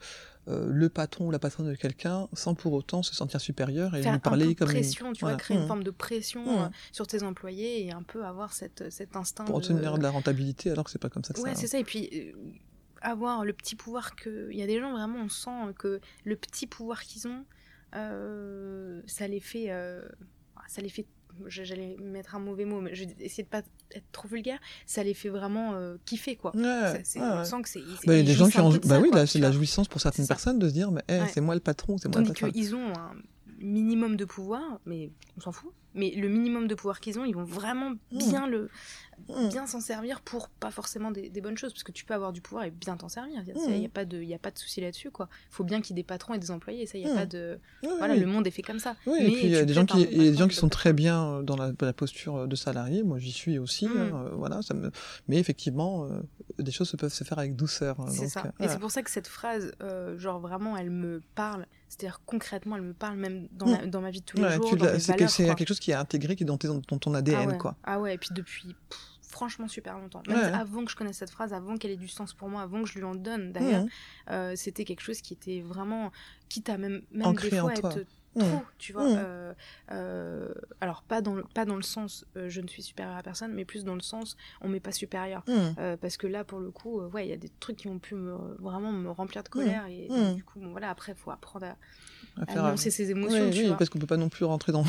[0.49, 4.12] le patron ou la patronne de quelqu'un sans pour autant se sentir supérieur et faire
[4.12, 5.66] lui un parler peu de comme une- pression, tu vois, créer une Mmh.
[5.66, 6.64] forme de pression Mmh.
[6.64, 10.11] euh, sur tes employés et un peu avoir cette, cet instinct pour obtenir de la
[10.11, 11.61] rentabilité alors que c'est pas comme ça que Ouais, ça.
[11.62, 11.79] c'est ça.
[11.81, 12.33] Et puis, euh,
[13.03, 14.49] avoir le petit pouvoir que.
[14.53, 17.44] Il y a des gens, vraiment, on sent que le petit pouvoir qu'ils ont,
[17.94, 19.66] euh, ça les fait.
[19.70, 20.03] euh,
[20.68, 21.07] Ça les fait.
[21.49, 23.62] J'allais mettre un mauvais mot, mais je vais essayer de pas
[23.94, 24.59] être trop vulgaire.
[24.86, 26.57] Ça les fait vraiment euh, kiffer, quoi.
[26.57, 27.44] Ouais, Ça, c'est- ouais, on ouais.
[27.44, 27.80] sent que c'est.
[27.80, 29.42] ils- Bah, il y a ils des gens qui en Bah ça, oui, c'est de
[29.44, 31.28] la jouissance pour certaines personnes de se dire, mais hey, Ouais.
[31.32, 32.53] c'est moi le patron, c'est moi Tandis patronne.
[32.53, 33.12] qu'ils ont un
[33.59, 35.72] minimum de pouvoir, mais on s'en fout.
[35.94, 38.68] Mais le minimum de pouvoir qu'ils ont, ils vont vraiment bien le Mmh.
[39.50, 42.32] Bien s'en servir pour pas forcément des, des bonnes choses, parce que tu peux avoir
[42.32, 43.42] du pouvoir et bien t'en servir.
[43.68, 45.28] Il n'y a pas de il y a pas de souci là-dessus quoi.
[45.50, 46.86] Faut bien qu'il y ait des patrons et des employés.
[46.86, 47.16] Ça, il y a Mmh.
[47.16, 48.20] pas de Oui, voilà, oui.
[48.20, 48.96] le monde est fait comme ça.
[49.06, 50.56] Oui, Mais et puis il y a des gens qui, y a des gens qui
[50.56, 53.02] sont très bien euh, dans la, la posture de salarié.
[53.02, 53.86] Moi, j'y suis aussi.
[53.86, 53.96] Mm.
[53.96, 54.90] hein, euh, voilà, ça me.
[55.28, 56.20] Mais effectivement, euh,
[56.58, 57.98] des choses peuvent se faire avec douceur.
[58.00, 58.40] hein, C'est ça.
[58.40, 58.72] euh, Et voilà.
[58.72, 61.66] c'est pour ça que cette phrase, euh, genre vraiment, elle me parle.
[61.89, 63.70] C'est-à-dire concrètement, elle me parle même dans, Mm.
[63.72, 64.70] la- dans ma vie de tous les Ouais, jours.
[64.99, 67.47] c'est que quelque chose qui est intégré, qui est dans, tes- dans ton ADN, ah
[67.53, 67.59] ouais.
[67.59, 67.76] quoi.
[67.84, 70.22] Ah ouais, et puis depuis pff, franchement super longtemps.
[70.26, 70.45] Même Ouais.
[70.53, 72.89] avant que je connaisse cette phrase, avant qu'elle ait du sens pour moi, avant que
[72.89, 73.89] je lui en donne d'ailleurs, Mhm.
[74.30, 76.11] euh, c'était quelque chose qui était vraiment,
[76.49, 78.05] quitte à même, même Ancré des fois être.
[78.39, 79.05] Trop, tu vois.
[79.05, 79.16] Mhm.
[79.18, 79.55] euh,
[79.93, 83.22] euh, alors pas dans le, pas dans le sens euh, je ne suis supérieure à
[83.22, 85.43] personne, mais plus dans le sens on m'est pas supérieur.
[85.49, 87.89] Euh, parce que là pour le coup, euh, ouais, il y a des trucs qui
[87.89, 91.30] ont pu me, vraiment me remplir de colère et du coup, bon, voilà, après faut
[91.30, 91.76] apprendre à,
[92.41, 93.76] À à faire, nuancer ses émotions, Oui, tu oui, vois.
[93.76, 94.84] parce qu'on peut pas non plus rentrer dans,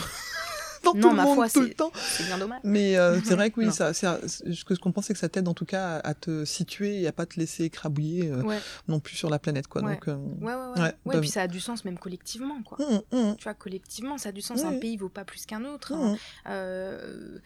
[0.94, 1.92] temps, non, tout le monde, foi, tout le c'est- temps.
[1.96, 2.60] C'est bien dommage.
[2.64, 3.72] Mais euh, c'est vrai que oui, Non.
[3.72, 6.14] ça, ça, ce que je comprends, c'est que ça t'aide en tout cas à, à
[6.14, 8.60] te situer et à pas te laisser écrabouiller euh, Ouais.
[8.88, 9.82] non plus sur la planète, quoi.
[9.84, 9.94] Ouais.
[9.94, 10.82] Donc, euh, Ouais, ouais, ouais.
[10.82, 12.78] ouais, bah, puis ça a du sens même collectivement, quoi.
[12.86, 14.64] hum, hum, Tu vois, collectivement, ça a du sens.
[14.64, 15.94] Un pays vaut pas plus qu'un autre.
[15.94, 16.16] hum.
[16.46, 17.40] hein.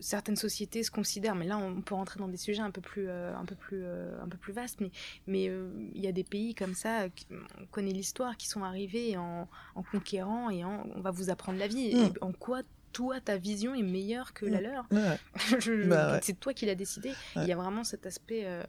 [0.00, 3.10] Certaines sociétés se considèrent, mais là, on peut rentrer dans des sujets un peu plus,
[3.10, 4.80] un peu plus, un peu plus vastes.
[4.80, 4.90] Mais,
[5.26, 5.44] mais
[5.94, 7.26] il y a des pays comme ça, qui-
[7.60, 11.58] on connaît l'histoire, qui sont arrivés en, en conquérant et en, on va vous apprendre
[11.58, 11.88] la vie.
[11.90, 12.62] Et en quoi
[12.92, 14.64] toi, ta vision est meilleure que la Mm.
[14.64, 15.18] leur Ouais.
[15.88, 16.20] Bah ouais.
[16.22, 17.12] C'est toi qui l'as décidé.
[17.36, 18.64] Il y a vraiment cet aspect euh,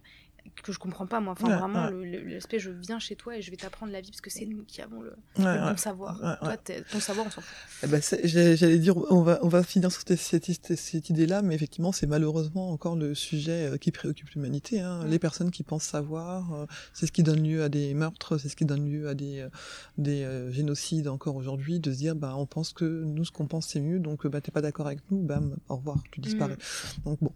[0.63, 1.33] que je comprends pas, moi.
[1.33, 2.23] Enfin, Ouais, vraiment, ouais.
[2.25, 4.63] l'aspect je viens chez toi et je vais t'apprendre la vie parce que c'est nous
[4.63, 6.21] qui avons le, Ouais, le bon savoir.
[6.21, 7.57] Ouais, Toi, ton savoir, on s'en fout.
[7.83, 11.55] Eh ben, j'allais dire, on va, on va finir sur cette, cette, cette idée-là, mais
[11.55, 14.79] effectivement, c'est malheureusement encore le sujet euh, qui préoccupe l'humanité.
[14.81, 15.05] Hein.
[15.05, 15.09] Mm.
[15.09, 18.49] Les personnes qui pensent savoir, euh, c'est ce qui donne lieu à des meurtres, c'est
[18.49, 19.49] ce qui donne lieu à des, euh,
[19.97, 23.67] des génocides encore aujourd'hui, de se dire, bah, on pense que nous, ce qu'on pense,
[23.67, 26.57] c'est mieux, donc, bah, t'es pas d'accord avec nous, bam, au revoir, tu disparais.
[27.05, 27.31] Donc, bon.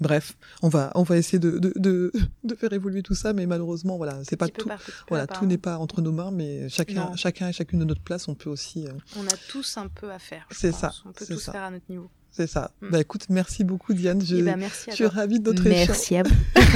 [0.00, 2.10] Bref, on va, on va essayer de, de, de,
[2.44, 4.68] de faire évoluer tout ça, mais malheureusement, voilà, c'est pas tout.
[5.08, 7.16] Voilà, tout n'est pas entre nos mains, mais chacun, Non.
[7.16, 8.86] chacun et chacune de notre place, on peut aussi.
[8.86, 10.46] euh, On a tous un peu à faire.
[10.50, 11.52] C'est ça, On peut c'est tous ça.
[11.52, 12.08] faire à notre niveau.
[12.30, 12.70] C'est ça.
[12.80, 12.90] Mm.
[12.90, 14.24] Bah écoute, merci beaucoup Diane.
[14.24, 15.88] Je, ben, merci à je suis ravie de notre échange.
[15.88, 16.30] Merci à vous.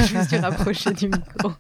[0.07, 1.52] je me suis rapprochée du micro.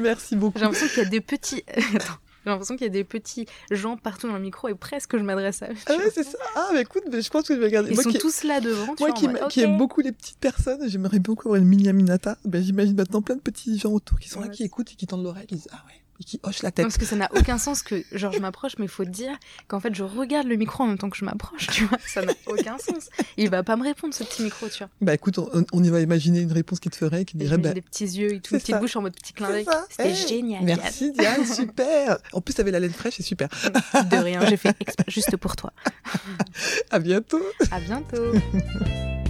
[0.00, 0.58] Merci beaucoup.
[0.58, 1.64] J'ai l'impression qu'il y a des petits.
[1.94, 2.14] Attends.
[2.50, 5.22] J'ai l'impression qu'il y a des petits gens partout dans le micro et presque je
[5.22, 5.76] m'adresse à eux.
[5.86, 6.38] Ah ouais, c'est ça.
[6.56, 7.90] Ah bah écoute, mais je pense que je vais regarder.
[7.90, 8.94] Ils moi sont qui, tous là devant.
[8.94, 11.88] tu moi vois, qui, mode, aime beaucoup les petites personnes, j'aimerais beaucoup avoir une mini
[11.88, 12.36] Aminata.
[12.44, 15.06] Ben j'imagine maintenant plein de petits gens autour qui sont là, qui écoutent et qui
[15.06, 16.84] tendent l'oreille, qui disent ah ouais, et qui hochent la Non, tête.
[16.86, 19.36] parce que ça n'a aucun sens que genre je m'approche, mais il faut dire
[19.68, 21.98] qu'en fait je regarde le micro en même temps que je m'approche, tu vois.
[22.06, 23.08] Ça n'a aucun sens.
[23.36, 24.88] Il va pas me répondre ce petit micro, tu vois.
[25.00, 27.72] Bah écoute, on, on y va imaginer une réponse qui te ferait, qui dirait bah,
[27.72, 28.78] des petits yeux et tout, petite ça.
[28.78, 29.66] bouche en mode petit clin d'œil.
[29.88, 30.62] C'était Eh, génial.
[30.64, 32.18] Merci Diane, super.
[32.32, 33.48] En plus, t'avais la laine fraîche, c'est super.
[33.94, 34.08] Yann.
[34.08, 34.74] De rien, j'ai fait
[35.08, 35.72] juste pour toi.
[36.90, 37.40] À bientôt.
[37.70, 38.32] À bientôt.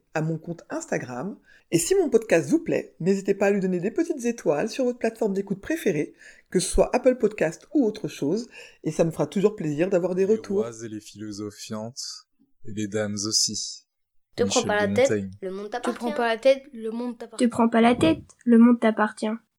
[0.13, 1.37] à mon compte Instagram.
[1.73, 4.83] Et si mon podcast vous plaît, n'hésitez pas à lui donner des petites étoiles sur
[4.83, 6.13] votre plateforme d'écoute préférée,
[6.49, 8.49] que ce soit Apple Podcast ou autre chose,
[8.83, 10.57] et ça me fera toujours plaisir d'avoir des Les retours.
[10.63, 12.27] rois et les philosophiantes,
[12.65, 13.85] et les dames aussi.
[14.35, 15.31] Te prends pas la tête, Montaigne.
[15.41, 15.97] le monde Te t'appartient.
[15.97, 17.47] prends pas la tête, Le monde te t'appartient.
[17.47, 19.27] prends pas la tête, le monde t'appartient.